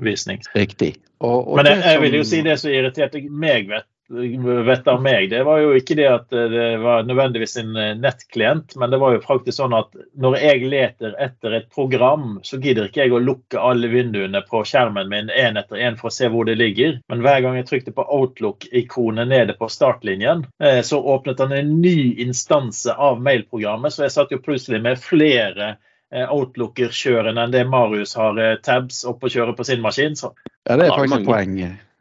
visning. 0.02 0.42
Riktig. 0.56 0.96
Og, 1.20 1.52
og 1.52 1.60
Men 1.60 1.70
jeg, 1.70 1.84
jeg, 1.84 2.02
vil 2.04 2.18
jo 2.18 2.24
si 2.26 2.42
det 2.46 2.56
som 2.62 2.74
irriterte 2.74 3.22
meg 3.30 3.70
vet, 3.70 3.86
vet 4.10 4.88
av 4.88 5.02
meg, 5.02 5.30
det 5.30 5.42
var 5.46 5.60
jo 5.62 5.74
ikke 5.78 5.94
det 5.98 6.06
at 6.10 6.26
det 6.30 6.66
var 6.82 7.04
nødvendigvis 7.06 7.56
en 7.62 7.76
eh, 7.78 7.92
nettklient, 7.98 8.74
men 8.76 8.90
det 8.90 8.98
var 8.98 9.14
jo 9.14 9.22
faktisk 9.22 9.60
sånn 9.60 9.74
at 9.76 9.92
når 10.18 10.36
jeg 10.40 10.70
leter 10.72 11.14
etter 11.22 11.54
et 11.60 11.68
program, 11.70 12.40
så 12.42 12.58
gidder 12.58 12.88
ikke 12.88 13.04
jeg 13.04 13.14
å 13.14 13.22
lukke 13.22 13.60
alle 13.62 13.90
vinduene 13.92 14.42
på 14.46 14.64
skjermen 14.66 15.10
min 15.10 15.30
én 15.30 15.58
etter 15.60 15.78
én 15.78 15.98
for 16.00 16.10
å 16.10 16.14
se 16.14 16.30
hvor 16.32 16.48
det 16.48 16.58
ligger. 16.58 16.98
Men 17.10 17.22
hver 17.22 17.44
gang 17.44 17.58
jeg 17.60 17.68
trykte 17.68 17.94
på 17.94 18.06
Outlook-ikonet 18.06 19.30
nede 19.30 19.54
på 19.58 19.70
startlinjen, 19.70 20.46
eh, 20.62 20.80
så 20.86 20.98
åpnet 20.98 21.42
han 21.44 21.54
en 21.54 21.76
ny 21.82 22.16
instanse 22.24 22.94
av 22.94 23.22
mailprogrammet, 23.22 23.94
så 23.94 24.08
jeg 24.08 24.16
satt 24.16 24.34
jo 24.34 24.42
plutselig 24.42 24.82
med 24.82 24.98
flere 25.02 25.76
eh, 26.10 26.26
Outlooker-kjørende 26.26 27.46
enn 27.46 27.54
det 27.54 27.62
Marius 27.70 28.16
har 28.18 28.42
tabs 28.66 29.04
oppe 29.06 29.30
å 29.30 29.36
kjøre 29.38 29.54
på 29.54 29.68
sin 29.70 29.84
maskin. 29.84 30.18
Så. 30.18 30.34
Ja, 30.66 30.74
det 30.74 30.88
er 30.88 30.98
faktisk 30.98 31.22
et 31.22 31.30
poeng 31.30 31.54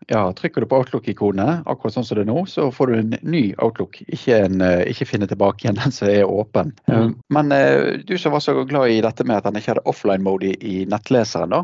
Ja, 0.09 0.23
trykker 0.33 0.63
du 0.63 0.69
på 0.69 0.79
Outlook-ikonet, 0.81 1.67
akkurat 1.69 1.93
sånn 1.93 2.07
som 2.07 2.17
det 2.17 2.23
er 2.25 2.31
nå, 2.31 2.41
så 2.49 2.69
får 2.73 2.89
du 2.89 2.95
en 2.97 3.15
ny 3.21 3.43
Outlook. 3.61 4.01
Ikke, 4.07 4.39
en, 4.47 4.63
eh, 4.65 4.87
ikke 4.89 5.07
finne 5.09 5.29
tilbake 5.29 5.65
igjen 5.65 5.77
den 5.83 5.93
som 5.93 6.09
er 6.09 6.25
åpen. 6.25 6.73
Mm. 6.89 7.13
Men 7.35 7.53
du 8.09 8.15
som 8.17 8.33
var 8.33 8.43
så 8.43 8.57
glad 8.65 8.89
i 8.89 9.01
dette 9.05 9.27
med 9.27 9.37
at 9.37 9.47
den 9.49 9.61
ikke 9.61 9.75
hadde 9.75 9.87
offline-mode 9.89 10.55
i, 10.57 10.81
nettleseren, 10.89 11.53
da. 11.53 11.63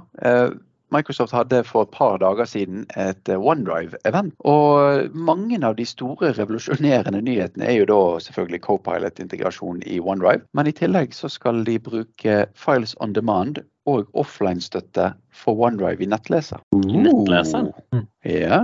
Microsoft 0.95 1.35
hadde 1.35 1.61
for 1.67 1.85
et 1.85 1.93
par 1.95 2.17
dager 2.23 2.47
siden 2.49 2.87
et 2.95 3.29
OneDrive-event. 3.35 4.33
Og 4.47 5.11
mange 5.15 5.59
av 5.65 5.77
de 5.79 5.85
store 5.87 6.31
revolusjonerende 6.39 7.21
nyhetene 7.25 7.69
er 7.69 7.79
jo 7.81 7.91
da 7.91 8.01
selvfølgelig 8.23 8.63
Copilot-integrasjon 8.65 9.83
i 9.85 9.99
OneDrive. 9.99 10.45
Men 10.57 10.71
i 10.71 10.75
tillegg 10.75 11.15
så 11.15 11.31
skal 11.31 11.63
de 11.67 11.79
bruke 11.79 12.43
Files 12.55 12.95
on 13.03 13.15
Demand 13.15 13.63
og 13.85 14.09
offline-støtte 14.17 15.11
for 15.35 15.59
OneDrive 15.67 16.01
i 16.01 16.09
nettleser. 16.09 16.61
Nettleser? 16.73 17.69
Uh, 17.93 18.01
ja. 18.25 18.61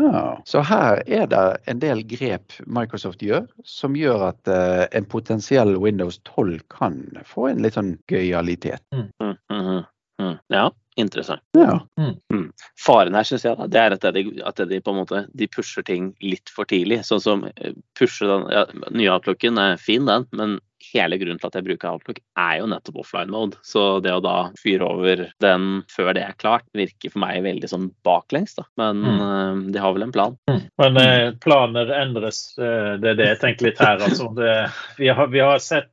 Så 0.49 0.63
her 0.65 1.03
er 1.05 1.27
det 1.29 1.43
en 1.69 1.81
del 1.83 2.01
grep 2.09 2.57
Microsoft 2.65 3.21
gjør, 3.25 3.45
som 3.67 3.97
gjør 3.97 4.31
at 4.31 4.49
uh, 4.49 4.85
en 4.97 5.05
potensiell 5.05 5.75
Windows 5.77 6.17
12 6.25 6.63
kan 6.73 7.03
få 7.27 7.51
en 7.51 7.61
litt 7.61 7.77
sånn 7.77 7.95
gøyalitet. 8.09 8.81
Mm. 8.95 9.09
Mm, 9.21 9.81
mm, 10.21 10.37
ja, 10.53 10.65
interessant. 11.01 11.43
Ja. 11.57 11.79
Mm. 11.99 12.15
mm. 12.33 12.47
Faren 12.79 13.17
her 13.17 13.27
synes 13.27 13.45
jeg 13.47 13.57
da, 13.59 13.67
det 13.71 13.81
er 13.81 13.95
at 13.97 14.07
de, 14.15 14.25
at 14.47 14.63
de, 14.69 14.81
på 14.81 14.93
en 14.93 15.01
måte 15.01 15.23
de 15.37 15.47
pusher 15.51 15.85
ting 15.87 16.11
litt 16.23 16.51
for 16.53 16.69
tidlig. 16.69 17.01
Sånn 17.07 17.23
som 17.23 17.47
eh, 17.51 17.73
pusher 17.97 18.29
den 18.31 18.47
ja, 18.53 18.65
Nye 18.93 19.13
Outlooken 19.15 19.59
er 19.61 19.81
fin, 19.81 20.07
den, 20.09 20.27
men 20.35 20.59
hele 20.93 21.17
grunnen 21.21 21.39
til 21.41 21.49
at 21.49 21.57
jeg 21.57 21.67
bruker 21.67 21.91
Outlook, 21.91 22.21
er 22.39 22.59
jo 22.61 22.69
nettopp 22.71 23.01
offline 23.03 23.31
mode. 23.33 23.59
Så 23.65 23.99
det 24.03 24.13
å 24.13 24.23
da 24.23 24.51
fyre 24.59 24.87
over 24.87 25.23
den 25.43 25.67
før 25.91 26.13
det 26.17 26.25
er 26.25 26.37
klart, 26.39 26.65
virker 26.77 27.13
for 27.13 27.23
meg 27.23 27.41
veldig 27.45 27.69
sånn 27.69 27.89
baklengs. 28.05 28.55
da. 28.57 28.65
Men 28.81 29.01
mm. 29.03 29.19
uh, 29.21 29.61
de 29.73 29.81
har 29.83 29.95
vel 29.95 30.07
en 30.07 30.13
plan. 30.15 30.37
Mm. 30.49 30.61
Men 30.81 30.99
uh, 31.01 31.27
planer 31.43 31.93
endres. 32.01 32.43
Uh, 32.59 32.97
det 33.01 33.13
er 33.13 33.19
det 33.19 33.29
jeg 33.31 33.41
tenker 33.43 33.69
litt 33.69 33.81
her. 33.81 34.01
altså. 34.01 34.29
Det, 34.37 34.51
vi, 34.97 35.09
har, 35.11 35.31
vi, 35.31 35.41
har, 35.43 35.59
sett 35.61 35.89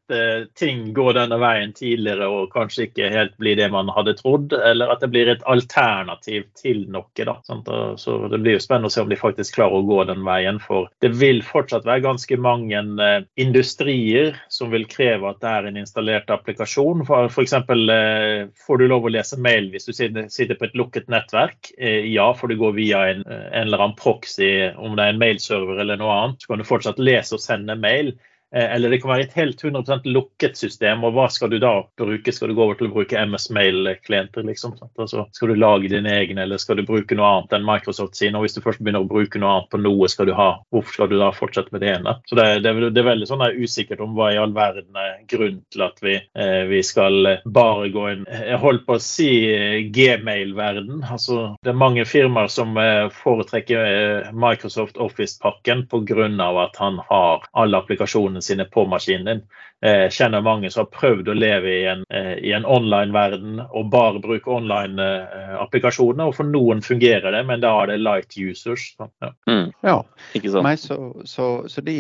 ting 0.57 0.95
gå 0.97 1.11
denne 1.13 1.37
veien 1.41 1.75
tidligere 1.77 2.25
og 2.33 2.53
kanskje 2.55 2.87
ikke 2.87 3.11
helt 3.13 3.35
bli 3.41 3.53
det 3.59 3.67
man 3.73 3.91
hadde 3.93 4.15
trodd. 4.19 4.55
Eller 4.57 4.95
at 4.95 5.03
det 5.05 5.11
blir 5.13 5.29
et 5.29 5.45
alternativ 5.51 6.47
til 6.59 6.87
noe. 6.93 7.11
da. 7.19 7.37
Sant? 7.47 7.69
Så 8.01 8.17
Det 8.33 8.41
blir 8.41 8.57
jo 8.57 8.63
spennende 8.65 8.89
å 8.89 8.95
se 8.95 9.05
om 9.05 9.11
de 9.11 9.19
faktisk 9.21 9.59
klarer 9.59 9.81
å 9.81 9.89
gå 9.89 10.01
den 10.09 10.25
veien. 10.27 10.61
For 10.63 10.89
det 11.05 11.13
vil 11.21 11.43
fortsatt 11.45 11.87
være 11.89 12.07
ganske 12.07 12.41
mange 12.41 12.81
industrier 13.37 14.39
som 14.53 14.73
vil 14.73 14.78
kreve 14.91 15.31
at 15.31 15.41
det 15.43 15.51
er 15.51 15.69
en 15.69 15.79
installert 15.81 16.31
applikasjon. 16.31 17.05
F.eks. 17.09 17.55
Eh, 17.59 18.49
får 18.67 18.81
du 18.81 18.87
lov 18.91 19.09
å 19.09 19.13
lese 19.13 19.39
mail 19.41 19.71
hvis 19.73 19.89
du 19.89 19.93
sitter 19.97 20.55
på 20.59 20.69
et 20.69 20.79
lukket 20.79 21.11
nettverk? 21.13 21.73
Eh, 21.79 22.07
ja, 22.13 22.29
for 22.37 22.49
du 22.53 22.59
går 22.61 22.77
via 22.79 23.05
en, 23.11 23.25
en 23.27 23.67
eller 23.67 23.83
annen 23.83 23.99
proxy, 23.99 24.71
om 24.77 24.95
det 24.97 25.07
er 25.07 25.15
en 25.15 25.23
mailserver 25.23 25.83
eller 25.83 26.01
noe 26.01 26.15
annet. 26.15 26.43
Så 26.43 26.53
kan 26.53 26.63
du 26.63 26.69
fortsatt 26.69 27.03
lese 27.03 27.39
og 27.39 27.45
sende 27.45 27.79
mail. 27.79 28.15
Eh, 28.55 28.75
eller 28.75 28.91
det 28.91 29.01
kan 29.03 29.13
være 29.13 29.27
et 29.27 29.37
helt 29.37 29.63
100% 29.63 30.07
lukket 30.09 30.57
system, 30.57 31.05
og 31.05 31.17
hva 31.17 31.29
skal 31.33 31.53
du 31.53 31.59
da 31.63 31.75
bruke? 32.01 32.33
Skal 32.33 32.53
du 32.53 32.57
gå 32.57 32.65
over 32.65 32.79
til 32.79 32.89
å 32.89 32.95
bruke 32.95 33.25
MS 33.29 33.49
Mail-klienter, 33.55 34.47
liksom? 34.49 34.77
Altså, 34.99 35.27
skal 35.37 35.53
du 35.53 35.59
lage 35.59 35.91
dine 35.93 36.15
egne, 36.23 36.45
eller 36.47 36.61
skal 36.61 36.81
du 36.81 36.87
bruke 36.89 37.17
noe 37.19 37.29
annet 37.29 37.59
enn 37.59 37.67
Microsoft 37.69 38.17
sin? 38.17 38.37
Og 38.39 38.47
hvis 38.47 38.57
du 38.57 38.63
først 38.65 38.81
begynner 38.81 39.05
å 39.05 39.11
bruke 39.11 39.41
noe 39.41 39.59
annet 39.59 39.73
på 39.73 39.83
noe, 39.83 40.09
skal 40.09 40.31
du 40.31 40.35
ha, 40.39 40.51
hvorfor 40.73 40.97
skal 40.97 41.13
du 41.13 41.19
da 41.21 41.31
fortsette 41.37 41.75
med 41.75 41.85
det 41.85 41.93
ene? 41.99 42.17
Så 42.31 42.39
det, 42.39 42.49
det, 42.65 42.75
det 42.95 43.03
er 43.03 43.11
veldig 43.11 43.29
sånn 43.29 43.45
usikkert 43.59 44.03
om 44.05 44.17
hva 44.17 44.33
i 44.33 44.41
all 44.41 44.55
verden 44.57 44.97
er 44.97 45.19
grunnen 45.29 45.63
til 45.73 45.85
at 45.85 46.01
vi, 46.05 46.17
eh, 46.17 46.63
vi 46.71 46.83
skal 46.87 47.35
bare 47.45 47.89
gå 47.93 48.05
inn 48.13 48.25
Jeg 48.29 48.59
holdt 48.63 48.85
på 48.87 48.97
å 48.97 49.03
si 49.03 49.31
eh, 49.53 49.85
gmail-verden. 49.93 51.05
Altså, 51.05 51.55
det 51.65 51.73
er 51.73 51.81
mange 51.81 52.07
firmaer 52.09 52.51
som 52.53 52.77
eh, 52.81 53.07
foretrekker 53.21 54.33
Microsoft 54.33 54.97
Office-pakken 54.97 55.87
pga. 55.91 56.29
at 56.63 56.77
han 56.81 56.99
har 57.09 57.45
alle 57.53 57.79
applikasjonene 57.79 58.38
applikasjonene 58.39 58.43
sine 58.43 58.65
på 58.65 58.87
maskinen 58.87 59.27
din. 59.27 59.43
Jeg 59.81 60.07
eh, 60.07 60.11
kjenner 60.11 60.43
mange 60.43 60.71
som 60.71 60.85
har 60.85 60.91
prøvd 60.91 61.29
å 61.29 61.35
leve 61.39 61.71
i 61.71 61.85
en, 61.87 62.05
eh, 62.11 62.39
i 62.43 62.53
en 62.53 62.65
online-verden 62.67 63.61
og 63.71 63.91
bare 63.91 64.19
bruke 64.19 64.51
online-applikasjoner. 64.51 66.27
og 66.27 66.35
For 66.35 66.45
noen 66.45 66.83
fungerer 66.83 67.31
det, 67.33 67.47
men 67.47 67.61
da 67.61 67.83
er 67.83 67.87
det 67.93 68.01
light 68.01 68.35
users. 68.37 68.97
Ja, 68.99 69.33
mm. 69.47 69.73
ja. 69.83 70.03
ikke 70.35 70.51
sant? 70.51 70.65
Nei, 70.67 70.77
så, 70.77 71.13
så, 71.25 71.69
så 71.69 71.81
de, 71.81 71.97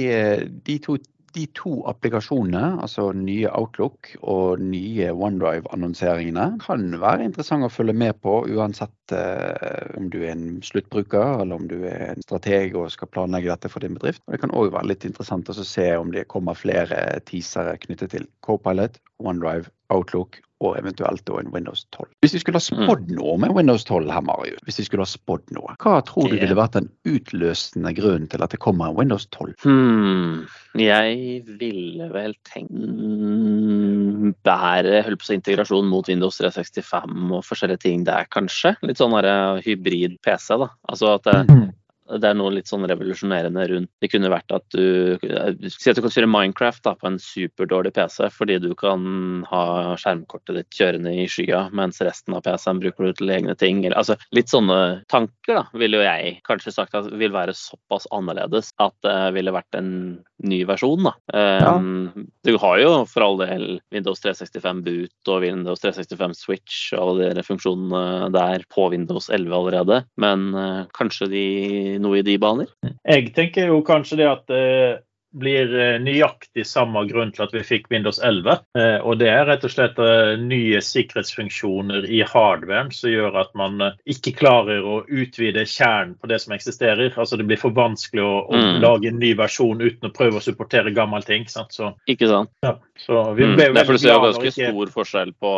de 0.64 0.78
to 0.78 0.98
de 1.34 1.44
to 1.56 1.72
applikasjonene, 1.90 2.78
altså 2.82 3.10
nye 3.16 3.50
Outlook 3.54 4.10
og 4.20 4.62
nye 4.62 5.10
OneDrive-annonseringene, 5.12 6.46
kan 6.62 6.86
være 7.02 7.26
interessante 7.28 7.68
å 7.68 7.74
følge 7.74 7.96
med 7.98 8.18
på 8.24 8.40
uansett 8.54 9.14
eh, 9.16 9.94
om 9.98 10.08
du 10.12 10.20
er 10.22 10.34
en 10.34 10.58
sluttbruker 10.64 11.42
eller 11.42 11.60
om 11.60 11.68
du 11.70 11.76
er 11.88 12.14
en 12.14 12.24
strateg 12.24 12.76
og 12.78 12.90
skal 12.94 13.12
planlegge 13.12 13.52
dette 13.52 13.72
for 13.72 13.84
din 13.84 13.98
bedrift. 13.98 14.24
Og 14.26 14.34
det 14.34 14.42
kan 14.44 14.54
òg 14.56 14.72
være 14.74 14.92
litt 14.92 15.08
interessant 15.08 15.50
å 15.52 15.56
se 15.58 15.88
om 15.98 16.12
det 16.14 16.28
kommer 16.32 16.58
flere 16.58 17.20
teasere 17.28 17.78
knyttet 17.84 18.16
til 18.16 18.28
Copilot, 18.46 19.00
OneDrive, 19.22 19.68
Outlook 19.94 20.40
og 20.64 20.74
eventuelt 20.78 21.30
en 21.30 21.52
Windows 21.54 21.84
12. 21.94 22.08
Hvis 22.24 22.34
vi 22.34 22.40
skulle 22.42 22.58
ha 22.58 22.64
mm. 22.64 22.84
spådd 22.86 23.12
noe 23.14 23.36
med 23.42 23.54
Windows 23.54 23.84
12 23.86 24.10
her, 24.10 24.24
Mario, 24.26 24.58
hvis 24.66 24.80
vi 24.80 24.86
skulle 24.88 25.06
ha 25.06 25.10
spådd 25.10 25.52
noe, 25.54 25.76
hva 25.82 25.98
tror 26.06 26.30
du 26.30 26.36
ville 26.38 26.58
vært 26.58 26.74
den 26.78 26.88
utløsende 27.08 27.92
grunnen 27.96 28.26
til 28.32 28.42
at 28.42 28.54
det 28.54 28.60
kommer 28.62 28.90
en 28.90 28.98
Windows 28.98 29.28
12? 29.36 29.54
Hmm. 29.62 30.48
Jeg 30.78 31.44
ville 31.60 32.10
vel 32.12 32.34
tenkt 32.48 32.74
bedre 34.46 35.02
holdt 35.06 35.22
på 35.24 35.34
integrasjon 35.36 35.88
mot 35.90 36.10
Windows 36.10 36.40
365 36.42 37.32
og 37.38 37.42
forskjellige 37.46 37.84
ting 37.86 38.06
der, 38.08 38.26
kanskje. 38.34 38.74
Litt 38.86 39.00
sånn 39.00 39.16
hybrid 39.64 40.18
PC, 40.26 40.58
da. 40.58 40.72
Altså 40.90 41.14
at 41.16 41.28
det, 41.28 41.42
mm 41.48 41.68
det 42.16 42.30
er 42.30 42.36
noe 42.38 42.54
litt 42.54 42.70
sånn 42.70 42.86
revolusjonerende 42.88 43.66
rundt. 43.72 43.90
Det 44.00 44.10
kunne 44.12 44.30
vært 44.32 44.54
at 44.54 44.64
du 44.74 45.18
Si 45.68 45.90
at 45.90 45.98
du 45.98 46.02
kan 46.04 46.12
kjøre 46.12 46.30
Minecraft 46.30 46.84
da, 46.86 46.94
på 46.98 47.08
en 47.10 47.18
superdårlig 47.22 47.92
PC 47.96 48.28
fordi 48.32 48.58
du 48.62 48.70
kan 48.78 49.44
ha 49.50 49.62
skjermkortet 50.00 50.56
ditt 50.56 50.78
kjørende 50.78 51.12
i 51.12 51.26
skya, 51.30 51.66
mens 51.76 52.00
resten 52.04 52.36
av 52.36 52.44
PC-en 52.46 52.80
bruker 52.82 53.08
du 53.08 53.18
til 53.18 53.32
egne 53.34 53.54
ting. 53.58 53.82
Altså, 53.90 54.18
litt 54.34 54.52
sånne 54.52 55.04
tanker 55.12 55.60
da, 55.60 55.64
ville 55.78 56.00
jo 56.00 56.06
jeg 56.06 56.38
kanskje 56.48 56.74
sagt 56.74 56.96
at 56.98 57.10
vil 57.18 57.34
være 57.34 57.56
såpass 57.56 58.08
annerledes 58.14 58.72
at 58.82 58.96
det 59.04 59.18
ville 59.36 59.54
vært 59.54 59.78
en 59.78 59.92
ny 60.44 60.62
versjon. 60.68 61.02
da. 61.08 61.14
Ja. 61.34 61.74
Um, 61.76 62.28
du 62.46 62.54
har 62.62 62.78
jo 62.82 62.92
for 63.10 63.26
all 63.26 63.38
del 63.40 63.66
Windows 63.94 64.22
365 64.22 64.82
Boot 64.86 65.32
og 65.32 65.42
Windows 65.42 65.82
365 65.82 66.36
Switch 66.38 66.78
og 66.94 67.16
alle 67.18 67.32
de 67.36 67.44
funksjonene 67.46 68.30
der 68.34 68.64
på 68.72 68.88
Windows 68.94 69.28
11 69.34 69.54
allerede, 69.58 70.02
men 70.20 70.48
uh, 70.54 70.86
kanskje 70.96 71.30
de 71.32 71.46
noe 72.02 72.20
i 72.20 72.26
de 72.26 72.38
baner? 72.40 72.72
Jeg 73.02 73.32
tenker 73.36 73.70
jo 73.72 73.82
kanskje 73.86 74.22
det 74.22 74.30
at 74.30 74.48
det 74.50 74.64
blir 75.38 75.72
eh, 75.76 75.96
nøyaktig 76.00 76.64
samme 76.66 77.02
grunn 77.08 77.30
til 77.34 77.44
at 77.44 77.52
vi 77.52 77.62
fikk 77.66 77.88
Windows 77.92 78.20
11. 78.24 78.62
Eh, 78.78 78.96
og 79.04 79.18
Det 79.20 79.28
er 79.30 79.44
rett 79.48 79.64
og 79.66 79.72
slett 79.72 80.00
nye 80.40 80.80
sikkerhetsfunksjoner 80.84 82.08
i 82.08 82.22
hardwaren 82.26 82.90
som 82.94 83.12
gjør 83.12 83.36
at 83.42 83.52
man 83.58 83.82
ikke 84.08 84.34
klarer 84.38 84.84
å 84.84 85.02
utvide 85.04 85.66
kjernen 85.68 86.16
på 86.18 86.30
det 86.32 86.40
som 86.44 86.56
eksisterer. 86.56 87.12
Altså 87.14 87.36
Det 87.40 87.48
blir 87.48 87.60
for 87.60 87.76
vanskelig 87.76 88.24
å, 88.24 88.34
å 88.48 88.56
mm. 88.56 88.80
lage 88.84 89.12
en 89.12 89.20
ny 89.20 89.34
versjon 89.38 89.84
uten 89.84 90.08
å 90.10 90.14
prøve 90.14 90.40
å 90.40 90.44
supportere 90.44 90.94
gammel 90.96 91.26
ting. 91.26 91.48
Sant? 91.50 91.76
Så, 91.76 91.92
ikke 92.08 92.30
sant? 92.30 92.52
Ja, 92.64 92.78
så 93.04 93.28
vi 93.36 93.50
mm. 93.50 93.56
ble 93.58 93.70
mm. 93.72 93.80
Derfor 93.82 94.00
ser 94.00 94.16
du 94.16 94.28
ganske 94.30 94.52
ikke... 94.52 94.72
stor 94.72 94.94
forskjell 94.96 95.34
på, 95.38 95.54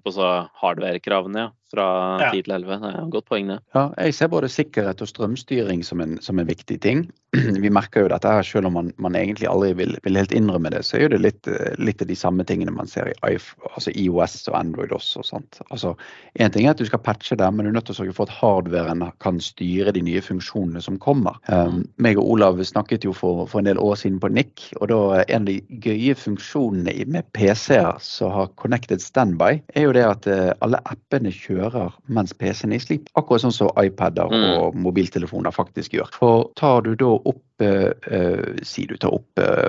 på 0.00 0.34
hardware-kravene. 0.64 1.48
ja 1.48 1.54
fra 1.70 1.86
ja. 2.20 2.30
10 2.34 2.44
til 2.46 2.54
11. 2.56 2.78
Det 2.82 2.90
er 2.90 3.00
et 3.04 3.14
godt 3.14 3.28
poeng, 3.30 3.50
det. 3.52 3.58
Ja, 3.76 3.88
jeg 3.98 4.16
ser 4.16 4.30
både 4.32 4.50
sikkerhet 4.50 5.02
og 5.04 5.10
strømstyring 5.10 5.84
som 5.86 6.02
en, 6.02 6.18
som 6.22 6.38
en 6.38 6.48
viktig 6.48 6.80
ting. 6.82 7.06
Vi 7.62 7.70
merker 7.70 8.04
jo 8.04 8.10
dette 8.10 8.26
her, 8.26 8.42
selv 8.42 8.66
om 8.66 8.74
man, 8.74 8.88
man 8.98 9.14
egentlig 9.14 9.46
aldri 9.46 9.70
vil, 9.78 9.94
vil, 10.02 10.18
helt 10.18 10.32
innrømme 10.34 10.72
det, 10.74 10.82
så 10.86 10.98
er 10.98 11.12
det 11.12 11.20
litt, 11.22 11.50
litt 11.78 12.02
av 12.02 12.08
de 12.10 12.16
samme 12.18 12.42
tingene 12.46 12.74
man 12.74 12.90
ser 12.90 13.06
i 13.06 13.14
iPhone, 13.36 13.70
altså 13.70 13.94
IOS 13.94 14.34
og 14.50 14.56
Android 14.58 14.94
også. 14.96 15.22
Sant? 15.26 15.60
Altså, 15.70 15.94
en 16.42 16.50
ting 16.50 16.66
er 16.66 16.74
at 16.74 16.82
du 16.82 16.88
skal 16.88 17.02
patche 17.06 17.38
det, 17.38 17.46
men 17.54 17.68
du 17.68 17.70
er 17.70 17.76
nødt 17.78 17.86
til 17.86 17.94
å 17.94 18.00
sørge 18.00 18.16
for 18.16 18.26
at 18.26 18.34
hardwaren 18.40 19.06
kan 19.22 19.38
styre 19.44 19.94
de 19.94 20.02
nye 20.02 20.22
funksjonene 20.24 20.82
som 20.82 20.98
kommer. 21.02 21.38
Um, 21.46 21.84
meg 22.02 22.18
og 22.18 22.34
Olav 22.34 22.58
snakket 22.66 23.06
jo 23.06 23.14
for, 23.14 23.44
for, 23.46 23.62
en 23.62 23.70
del 23.70 23.78
år 23.78 23.94
siden 24.00 24.18
på 24.22 24.32
NIC, 24.34 24.66
og 24.80 24.90
da 24.90 25.00
en 25.22 25.46
av 25.46 25.52
de 25.52 25.80
gøye 25.86 26.18
funksjonene 26.18 27.06
med 27.14 27.30
PC-er 27.36 28.02
som 28.02 28.34
har 28.34 28.50
connected 28.58 29.02
standby, 29.04 29.60
er 29.78 29.86
jo 29.86 29.94
det 29.94 30.06
at 30.08 30.26
uh, 30.26 30.50
alle 30.66 30.82
appene 30.90 31.30
kjører 31.30 31.59
kjører 31.60 31.94
mens 32.12 32.34
PC-en 32.36 32.74
er 32.74 32.80
i 32.80 32.82
slip. 32.82 33.10
Akkurat 33.18 33.44
sånn 33.44 33.54
som 33.54 33.70
iPader 33.80 34.32
mm. 34.32 34.48
og 34.56 34.80
mobiltelefoner 34.80 35.54
faktisk 35.54 35.94
gjør. 35.98 36.10
For 36.16 36.50
tar 36.60 36.84
du 36.88 36.94
da 36.96 37.14
opp 37.20 37.44
Uh, 37.60 38.56
si 38.64 38.86
du 38.88 38.94
tar 38.96 39.12
opp 39.12 39.36
uh, 39.36 39.68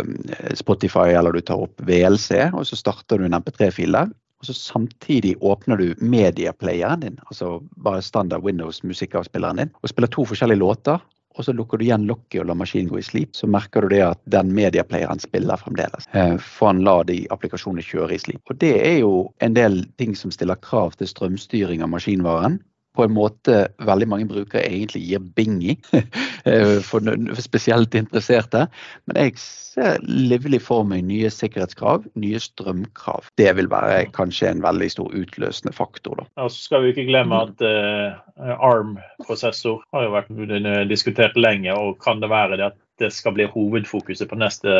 Spotify 0.55 1.11
eller 1.11 1.35
du 1.35 1.41
tar 1.43 1.59
opp 1.59 1.81
VLC, 1.83 2.45
og 2.55 2.63
så 2.69 2.77
starter 2.79 3.19
du 3.19 3.25
en 3.27 3.35
MP3-fil 3.35 3.91
der. 3.91 4.13
Og 4.39 4.47
så 4.47 4.55
samtidig 4.55 5.35
åpner 5.43 5.75
du 5.75 5.89
mediaplayeren 5.99 7.03
din, 7.03 7.19
altså 7.27 7.59
bare 7.83 8.01
standard 8.01 8.47
Windows 8.47 8.79
musikkavspilleren 8.87 9.59
din, 9.59 9.73
og 9.83 9.91
spiller 9.91 10.09
to 10.09 10.23
forskjellige 10.25 10.63
låter 10.63 11.03
og 11.37 11.45
så 11.45 11.53
lukker 11.55 11.79
du 11.79 11.85
igjen 11.85 12.07
lokket 12.09 12.41
og 12.41 12.49
lar 12.49 12.59
maskinen 12.59 12.89
gå 12.91 12.99
i 12.99 13.05
slip, 13.05 13.35
så 13.37 13.47
merker 13.47 13.85
du 13.85 13.93
det 13.93 14.01
at 14.05 14.19
den 14.33 14.51
mediaplayeren 14.55 15.21
spiller 15.23 15.59
fremdeles. 15.61 16.07
Eh, 16.17 16.35
for 16.41 16.71
han 16.71 16.83
lar 16.85 17.05
de 17.07 17.21
applikasjonene 17.33 17.85
kjøre 17.85 18.17
i 18.17 18.21
slip. 18.21 18.41
Og 18.51 18.59
det 18.63 18.73
er 18.79 18.97
jo 19.01 19.13
en 19.43 19.55
del 19.55 19.81
ting 20.01 20.15
som 20.17 20.33
stiller 20.33 20.59
krav 20.59 20.97
til 20.99 21.09
strømstyring 21.09 21.85
av 21.85 21.93
maskinvaren. 21.93 22.59
På 22.95 23.05
en 23.05 23.13
måte 23.15 23.65
veldig 23.87 24.07
mange 24.11 24.27
brukere 24.29 24.65
egentlig 24.67 25.03
gir 25.07 25.23
bing 25.37 25.59
i, 25.63 25.77
for 26.89 27.07
spesielt 27.39 27.95
interesserte. 27.95 28.65
Men 29.07 29.19
jeg 29.21 29.37
ser 29.39 30.01
livlig 30.03 30.61
for 30.65 30.83
meg 30.87 31.05
nye 31.07 31.31
sikkerhetskrav, 31.31 32.05
nye 32.19 32.41
strømkrav. 32.43 33.29
Det 33.39 33.49
vil 33.57 33.71
være 33.71 34.09
kanskje 34.15 34.51
en 34.51 34.63
veldig 34.65 34.91
stor 34.91 35.15
utløsende 35.15 35.73
faktor. 35.75 36.19
Da. 36.19 36.27
Ja, 36.41 36.49
så 36.51 36.67
skal 36.67 36.83
vi 36.85 36.93
ikke 36.93 37.07
glemme 37.07 37.43
at 37.47 37.63
uh, 37.63 38.19
ARM-prosessor 38.59 39.81
har 39.95 40.07
jo 40.07 40.15
vært 40.17 40.87
diskutert 40.91 41.39
lenge, 41.39 41.75
og 41.75 41.99
kan 42.03 42.23
det 42.23 42.31
være 42.31 42.59
det 42.59 42.71
at 42.73 42.79
det 43.01 43.11
skal 43.15 43.35
bli 43.35 43.47
hovedfokuset 43.51 44.29
på 44.29 44.39
neste 44.39 44.71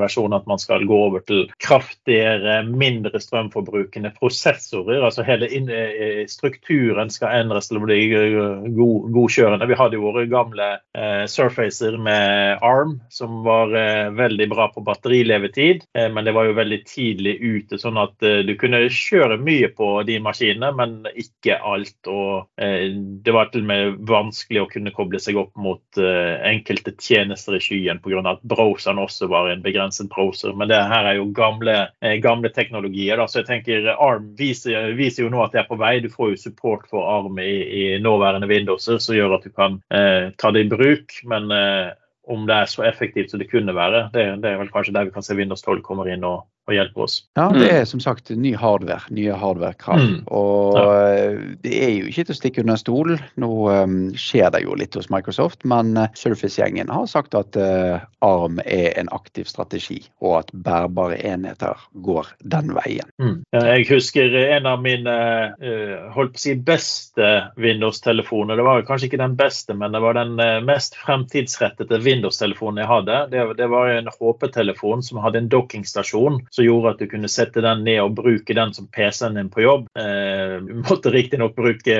versjon. 0.00 0.34
At 0.36 0.48
man 0.50 0.60
skal 0.62 0.86
gå 0.88 1.00
over 1.08 1.24
til 1.26 1.46
kraftigere, 1.62 2.60
mindre 2.66 3.20
strømforbrukende 3.22 4.12
prosessorer. 4.18 5.04
altså 5.04 5.24
Hele 5.26 5.50
eh, 5.50 6.24
strukturen 6.30 7.12
skal 7.12 7.42
endres 7.42 7.70
til 7.70 7.80
å 7.80 7.84
bli 7.84 8.00
god, 8.10 9.10
godkjørende. 9.14 9.68
Vi 9.70 9.78
hadde 9.78 9.98
jo 9.98 10.06
våre 10.08 10.26
gamle 10.30 10.72
eh, 10.96 11.24
Surfacer 11.30 11.98
med 12.00 12.64
ARM, 12.64 12.98
som 13.12 13.42
var 13.46 13.74
eh, 13.76 14.10
veldig 14.16 14.48
bra 14.50 14.68
på 14.74 14.84
batterilevetid. 14.84 15.84
Eh, 15.98 16.08
men 16.12 16.24
det 16.24 16.32
var 16.32 16.48
jo 16.48 16.56
veldig 16.58 16.80
tidlig 16.88 17.36
ute, 17.40 17.78
sånn 17.80 17.98
at 18.00 18.22
eh, 18.26 18.40
du 18.46 18.54
kunne 18.60 18.82
kjøre 18.90 19.38
mye 19.42 19.70
på 19.76 19.92
de 20.08 20.18
maskinene, 20.22 20.72
men 20.76 20.98
ikke 21.14 21.58
alt. 21.58 21.98
Og 22.10 22.62
eh, 22.62 22.90
det 23.24 23.34
var 23.36 23.50
til 23.52 23.64
og 23.64 23.70
med 23.70 24.00
vanskelig 24.10 24.64
å 24.64 24.70
kunne 24.70 24.94
koble 24.94 25.20
seg 25.22 25.38
opp 25.40 25.52
mot 25.60 25.98
enkelte 26.00 26.92
tjenester 27.00 27.49
browser 27.50 27.56
i 27.56 27.60
skyen 27.60 27.98
pga. 27.98 28.30
at 28.30 28.42
browseren 28.42 28.98
også 28.98 29.28
var 29.28 29.50
en 29.50 29.62
begrenset 29.62 30.08
browser. 30.08 30.52
Men 30.52 30.68
det 30.68 30.76
her 30.76 31.04
er 31.04 31.14
jo 31.16 31.32
gamle, 31.32 31.88
eh, 32.00 32.20
gamle 32.20 32.48
teknologier. 32.48 33.16
Da. 33.16 33.26
Så 33.26 33.40
jeg 33.40 33.46
tenker 33.46 33.96
ARM 33.98 34.36
viser, 34.36 34.94
viser, 34.94 35.24
jo 35.24 35.30
nå 35.30 35.42
at 35.44 35.52
det 35.52 35.60
er 35.60 35.68
på 35.68 35.78
vei. 35.78 36.00
Du 36.00 36.08
får 36.08 36.30
jo 36.30 36.36
support 36.36 36.88
for 36.88 37.02
ARM 37.02 37.38
i, 37.38 37.94
i 37.94 37.98
nåværende 37.98 38.48
Windowser, 38.48 38.98
som 38.98 39.14
gjør 39.14 39.38
at 39.38 39.44
du 39.44 39.50
kan 39.50 39.82
eh, 39.90 40.30
ta 40.38 40.50
det 40.50 40.66
i 40.66 40.70
bruk. 40.70 41.12
Men 41.24 41.50
eh, 41.50 41.92
om 42.30 42.46
det 42.46 42.54
er 42.54 42.66
så 42.66 42.82
effektivt 42.82 43.30
som 43.30 43.40
det 43.40 43.50
kunne 43.50 43.74
være, 43.74 44.10
det, 44.12 44.42
det, 44.42 44.50
er 44.50 44.58
vel 44.60 44.70
kanskje 44.70 44.94
der 44.94 45.08
vi 45.08 45.14
kan 45.14 45.22
se 45.22 45.34
Windows 45.34 45.62
12 45.62 45.82
kommer 45.82 46.06
inn 46.06 46.24
og, 46.24 46.44
og 46.70 46.78
hjelpe 46.78 47.04
oss. 47.06 47.16
Ja, 47.38 47.48
det 47.52 47.64
mm. 47.66 47.74
er 47.74 47.84
som 47.88 48.02
sagt 48.02 48.30
ny 48.30 48.54
hardware, 48.58 49.02
nye 49.14 49.36
hardware-krav. 49.36 50.00
Mm. 50.00 50.16
Og 50.30 50.78
ja. 50.78 50.86
Eh, 51.10 51.40
det 51.64 51.74
er 51.84 51.92
jo 51.96 52.10
ikke 52.10 52.26
til 52.28 52.36
å 52.36 52.38
stikke 52.38 52.64
under 52.64 52.80
stol. 52.80 53.14
Nå 53.40 53.50
um, 53.68 53.98
skjer 54.18 54.52
det 54.54 54.62
jo 54.64 54.76
litt 54.78 54.96
hos 54.98 55.10
Microsoft, 55.12 55.64
men 55.68 55.92
uh, 55.98 56.08
Surface-gjengen 56.18 56.92
har 56.92 57.08
sagt 57.10 57.36
at 57.38 57.58
uh, 57.58 58.02
ARM 58.24 58.60
er 58.64 58.94
en 59.00 59.10
aktiv 59.14 59.48
strategi, 59.50 60.00
og 60.22 60.40
at 60.42 60.52
bærbare 60.66 61.18
enheter 61.26 61.78
går 62.04 62.30
den 62.52 62.74
veien. 62.76 63.10
Mm. 63.22 63.40
Jeg 63.56 63.88
husker 63.90 64.36
en 64.40 64.68
av 64.70 64.82
mine 64.84 65.16
uh, 65.60 65.96
holdt 66.14 66.36
på 66.36 66.40
å 66.40 66.44
si 66.44 66.54
beste 66.54 67.30
Windows-telefoner. 67.60 68.60
Det 68.60 68.66
var 68.66 68.86
kanskje 68.88 69.10
ikke 69.10 69.22
den 69.22 69.36
beste, 69.38 69.76
men 69.76 69.96
det 69.96 70.02
var 70.04 70.18
den 70.18 70.36
mest 70.66 70.96
fremtidsrettede 71.00 72.00
Windows-telefonen 72.04 72.82
jeg 72.82 72.90
hadde. 72.90 73.18
Det, 73.32 73.44
det 73.58 73.68
var 73.72 73.90
en 73.90 74.10
HP-telefon 74.12 75.02
som 75.04 75.20
hadde 75.24 75.42
en 75.42 75.50
dockingstasjon 75.52 76.40
som 76.60 76.66
gjorde 76.66 76.90
at 76.92 76.98
du 77.00 77.08
kunne 77.08 77.28
sette 77.30 77.62
den 77.64 77.84
ned 77.86 78.00
og 78.02 78.16
bruke 78.18 78.54
den 78.56 78.74
som 78.76 78.88
PC-en 78.92 79.38
din 79.38 79.50
på 79.52 79.64
jobb. 79.64 79.86
Eh, 79.98 80.58
måtte 80.84 81.12
riktignok 81.12 81.56
bruke 81.56 81.96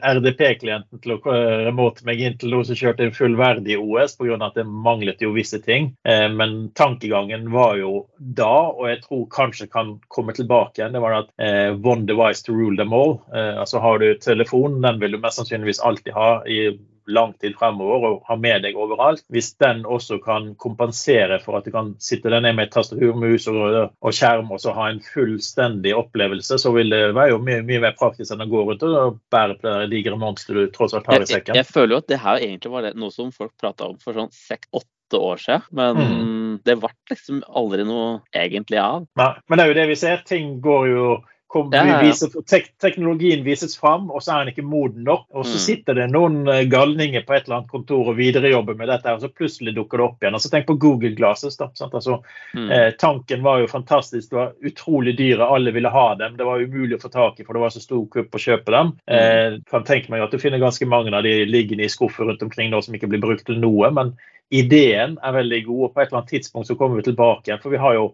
RDP-klienten 0.00 1.02
til 1.02 1.16
å 1.16 1.36
remote 1.66 2.06
meg 2.08 2.22
inn 2.24 2.38
til 2.40 2.54
noe 2.54 2.64
som 2.64 2.78
kjørte 2.78 3.04
en 3.06 3.16
fullverdig 3.16 3.76
OS, 3.80 4.16
pga. 4.16 4.38
at 4.40 4.56
det 4.56 4.66
manglet 4.66 5.20
jo 5.20 5.34
visse 5.36 5.60
ting. 5.62 5.92
Eh, 6.08 6.28
men 6.32 6.70
tankegangen 6.74 7.50
var 7.52 7.76
jo 7.80 8.06
da, 8.18 8.70
og 8.72 8.88
jeg 8.88 9.02
tror 9.04 9.26
kanskje 9.34 9.70
kan 9.70 9.98
komme 10.08 10.34
tilbake 10.36 10.80
igjen, 10.80 10.96
det 10.96 11.04
var 11.04 11.20
at 11.22 11.32
eh, 11.42 11.74
one 11.76 12.06
device 12.08 12.42
to 12.46 12.56
rule 12.56 12.76
them 12.80 12.94
all. 12.96 13.18
Eh, 13.34 13.58
altså 13.60 13.80
Har 13.80 14.00
du 14.00 14.14
telefon, 14.20 14.80
den 14.80 15.00
vil 15.00 15.16
du 15.16 15.20
mest 15.20 15.40
sannsynligvis 15.40 15.82
alltid 15.84 16.16
ha 16.16 16.30
i 16.48 16.70
lang 17.12 17.32
tid 17.42 17.56
fremover 17.58 18.06
og 18.08 18.20
ha 18.28 18.36
med 18.40 18.64
deg 18.64 18.78
overalt. 18.78 19.22
Hvis 19.32 19.52
den 19.62 19.82
også 19.88 20.20
kan 20.24 20.52
kompensere 20.60 21.40
for 21.42 21.58
at 21.58 21.66
du 21.66 21.74
kan 21.74 21.94
sitte 22.02 22.32
der 22.32 22.42
ned 22.44 22.56
med 22.58 22.68
et 22.68 22.74
tastatur, 22.74 23.16
mus 23.18 23.48
og, 23.50 23.60
og, 23.90 24.12
skjerm 24.14 24.52
og 24.54 24.62
så 24.62 24.74
ha 24.76 24.90
en 24.92 25.02
fullstendig 25.04 25.94
opplevelse, 25.96 26.60
så 26.60 26.74
vil 26.76 26.92
det 26.92 27.02
være 27.16 27.34
jo 27.34 27.42
mye, 27.44 27.64
mye 27.66 27.82
mer 27.86 27.98
praktisk 27.98 28.34
enn 28.34 28.46
å 28.46 28.50
gå 28.50 28.64
rundt 28.68 28.86
og 28.86 29.20
bære 29.32 29.58
på 29.60 29.68
det 29.68 29.90
digre 29.94 30.18
monsteret 30.20 30.70
du 30.70 30.74
tross 30.74 30.96
alt 30.96 31.10
har 31.10 31.24
i 31.24 31.28
sekken. 31.28 31.54
Jeg, 31.54 31.64
jeg, 31.64 31.72
føler 31.72 31.96
jo 31.96 32.00
at 32.04 32.08
det 32.12 32.22
her 32.22 32.46
egentlig 32.46 32.74
var 32.74 32.86
det, 32.86 32.96
noe 33.00 33.14
som 33.14 33.34
folk 33.34 33.54
prata 33.60 33.90
om 33.90 33.98
for 34.02 34.16
sånn 34.16 34.32
seks-åtte 34.34 35.18
år 35.18 35.42
siden, 35.42 35.66
men 35.74 35.98
mm. 35.98 36.52
det 36.66 36.76
ble 36.78 36.92
liksom 37.10 37.42
aldri 37.48 37.86
noe 37.88 38.20
egentlig 38.36 38.78
av. 38.82 39.08
Nei, 39.18 39.32
men 39.48 39.58
det 39.58 39.64
er 39.64 39.72
jo 39.72 39.78
det 39.80 39.90
vi 39.90 39.98
ser. 39.98 40.22
Ting 40.28 40.58
går 40.62 40.88
jo 40.90 41.06
Kom, 41.50 41.70
ja, 41.72 41.82
ja. 41.86 41.96
Viser, 42.02 42.30
tek, 42.46 42.68
teknologien 42.78 43.40
vises 43.42 43.72
fram, 43.78 44.04
og 44.14 44.22
så 44.22 44.36
er 44.36 44.44
den 44.44 44.52
ikke 44.52 44.62
moden 44.70 45.02
nok. 45.02 45.24
Og 45.34 45.42
så 45.48 45.56
mm. 45.56 45.62
sitter 45.64 45.96
det 45.98 46.04
noen 46.12 46.44
eh, 46.46 46.60
galninger 46.70 47.24
på 47.26 47.34
et 47.34 47.48
eller 47.48 47.56
annet 47.56 47.72
kontor 47.72 48.12
og 48.12 48.20
viderejobber 48.20 48.76
med 48.78 48.86
dette, 48.92 49.10
og 49.10 49.24
så 49.24 49.32
plutselig 49.34 49.74
dukker 49.74 49.98
det 49.98 50.04
opp 50.04 50.22
igjen. 50.22 50.36
Altså, 50.38 50.52
tenk 50.52 50.68
på 50.68 50.76
Google 50.84 51.10
Glasses. 51.18 51.58
da, 51.58 51.66
altså, 51.88 52.20
mm. 52.54 52.70
eh, 52.70 52.86
Tanken 53.02 53.42
var 53.42 53.64
jo 53.64 53.72
fantastisk. 53.72 54.28
Det 54.30 54.38
var 54.38 54.54
utrolig 54.70 55.16
dyre, 55.18 55.50
alle 55.56 55.74
ville 55.74 55.90
ha 55.90 56.06
dem. 56.22 56.38
Det 56.38 56.46
var 56.46 56.62
umulig 56.62 57.00
å 57.00 57.02
få 57.02 57.10
tak 57.18 57.42
i, 57.42 57.48
for 57.48 57.58
det 57.58 57.66
var 57.66 57.74
så 57.74 57.82
stor 57.82 58.06
kupp 58.14 58.38
å 58.38 58.44
kjøpe 58.46 58.76
dem. 58.76 58.94
Mm. 59.10 59.18
Eh, 59.18 59.58
kan 59.74 59.90
tenke 59.90 60.14
meg 60.14 60.22
at 60.22 60.30
Du 60.30 60.38
finner 60.38 60.62
ganske 60.62 60.86
mange 60.86 61.10
av 61.10 61.26
de 61.26 61.34
liggende 61.50 61.82
i 61.82 61.90
skuffer 61.90 62.30
rundt 62.30 62.46
omkring 62.46 62.70
nå 62.70 62.78
som 62.86 62.94
ikke 62.94 63.10
blir 63.10 63.26
brukt 63.26 63.48
til 63.50 63.58
noe. 63.58 63.90
Men 63.90 64.14
ideen 64.54 65.18
er 65.18 65.38
veldig 65.42 65.64
god, 65.66 65.84
og 65.88 65.94
på 65.96 66.04
et 66.04 66.12
eller 66.12 66.22
annet 66.22 66.34
tidspunkt 66.38 66.70
så 66.70 66.78
kommer 66.78 67.02
vi 67.02 67.10
tilbake 67.10 67.50
igjen. 67.50 67.64
For 67.66 67.74
vi 67.74 67.82
har 67.82 67.98
jo 67.98 68.12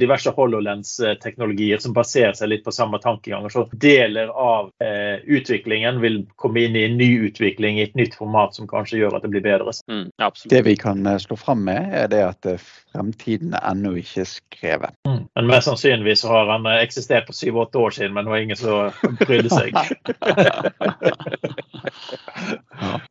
diverse 0.00 0.30
HoloLens-teknologier 0.36 1.78
som 1.80 1.94
baserer 1.96 2.34
seg 2.36 2.50
litt 2.52 2.64
på 2.64 2.72
samme 2.74 2.98
tankeganger. 3.00 3.48
Så 3.48 3.64
deler 3.72 4.28
av 4.28 4.70
eh, 4.82 5.24
utviklingen 5.24 6.00
vil 6.00 6.26
komme 6.36 6.66
inn 6.66 6.76
i 6.76 6.84
en 6.84 6.98
ny 7.00 7.08
utvikling 7.30 7.78
i 7.78 7.86
et 7.88 7.96
nytt 7.96 8.14
format 8.18 8.54
som 8.54 8.68
kanskje 8.68 9.00
gjør 9.00 9.16
at 9.16 9.24
det 9.24 9.32
blir 9.32 9.44
bedre. 9.44 9.72
Mm, 9.88 10.10
det 10.52 10.62
vi 10.66 10.76
kan 10.76 11.06
eh, 11.06 11.18
slå 11.22 11.36
fram 11.40 11.64
med, 11.64 11.88
er 11.96 12.10
det 12.12 12.22
at 12.26 12.50
eh, 12.50 12.60
fremtiden 12.92 13.54
er 13.56 13.64
ennå 13.70 13.94
ikke 14.00 14.26
skrevet. 14.28 14.94
Mm. 15.08 15.24
Men 15.38 15.50
mest 15.50 15.70
sannsynligvis 15.70 16.24
har 16.28 16.50
han 16.52 16.66
eksistert 16.76 17.26
for 17.30 17.36
syv-åtte 17.36 17.78
år 17.80 17.96
siden, 17.96 18.14
men 18.16 18.24
det 18.26 18.34
var 18.34 18.44
ingen 18.44 18.60
som 18.60 18.92
brydde 19.22 19.50
seg. 19.52 19.68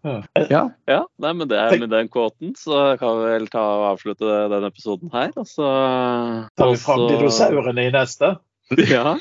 ja. 0.03 0.21
ja. 0.49 0.63
ja 0.89 1.01
nei, 1.17 1.33
men 1.33 1.47
det 1.49 1.57
er 1.59 1.77
med 1.81 1.89
den 1.93 2.09
kvoten 2.11 2.53
så 2.59 2.95
kan 2.99 3.19
vi 3.19 3.33
vel 3.33 3.47
ta 3.51 3.63
og 3.79 3.87
avslutte 3.93 4.25
denne 4.51 4.69
episoden 4.69 5.09
her. 5.13 5.31
Og 5.39 5.47
så 5.49 5.67
tar 6.59 6.75
vi 6.75 6.83
fram 6.83 7.07
dinosaurene 7.07 7.87
i 7.87 7.95
neste. 7.95 8.35
Ja. 8.77 9.17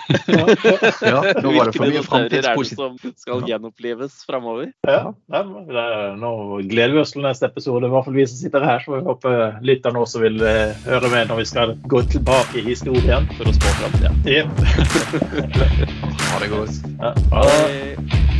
ja. 1.01 1.35
Nå 1.42 1.53
var 1.53 1.64
det 1.64 1.72
for 1.72 1.87
mye 1.87 2.03
framtidspositivt. 2.05 2.81
som 2.81 3.12
skal 3.16 3.44
gjenopplives 3.48 4.20
framover? 4.27 4.72
Ja. 4.85 5.14
ja 5.33 5.42
nå 6.20 6.33
gleder 6.68 6.94
vi 6.96 7.01
oss 7.01 7.14
til 7.16 7.24
neste 7.24 7.48
episode. 7.48 7.88
I 7.88 7.92
hvert 7.94 8.09
fall 8.09 8.18
vi 8.18 8.27
som 8.29 8.42
sitter 8.42 8.66
her. 8.68 8.85
Så 8.85 8.92
vi 8.96 9.03
håper 9.09 9.59
lytterne 9.64 10.05
også 10.05 10.22
vil 10.27 10.42
uh, 10.44 10.77
høre 10.88 11.12
med 11.14 11.33
når 11.33 11.42
vi 11.42 11.48
skal 11.48 11.77
gå 11.88 12.03
tilbake 12.12 12.61
i 12.61 12.66
historien. 12.68 13.29
For 13.38 13.48
å 13.48 13.57
spå 13.57 13.77
framtida. 13.81 14.12
Ja. 14.29 14.44
ha 16.29 16.42
det 16.44 16.53
godt. 16.53 16.83
Ja. 16.98 17.14
Ha 17.33 17.46
det. 17.48 18.38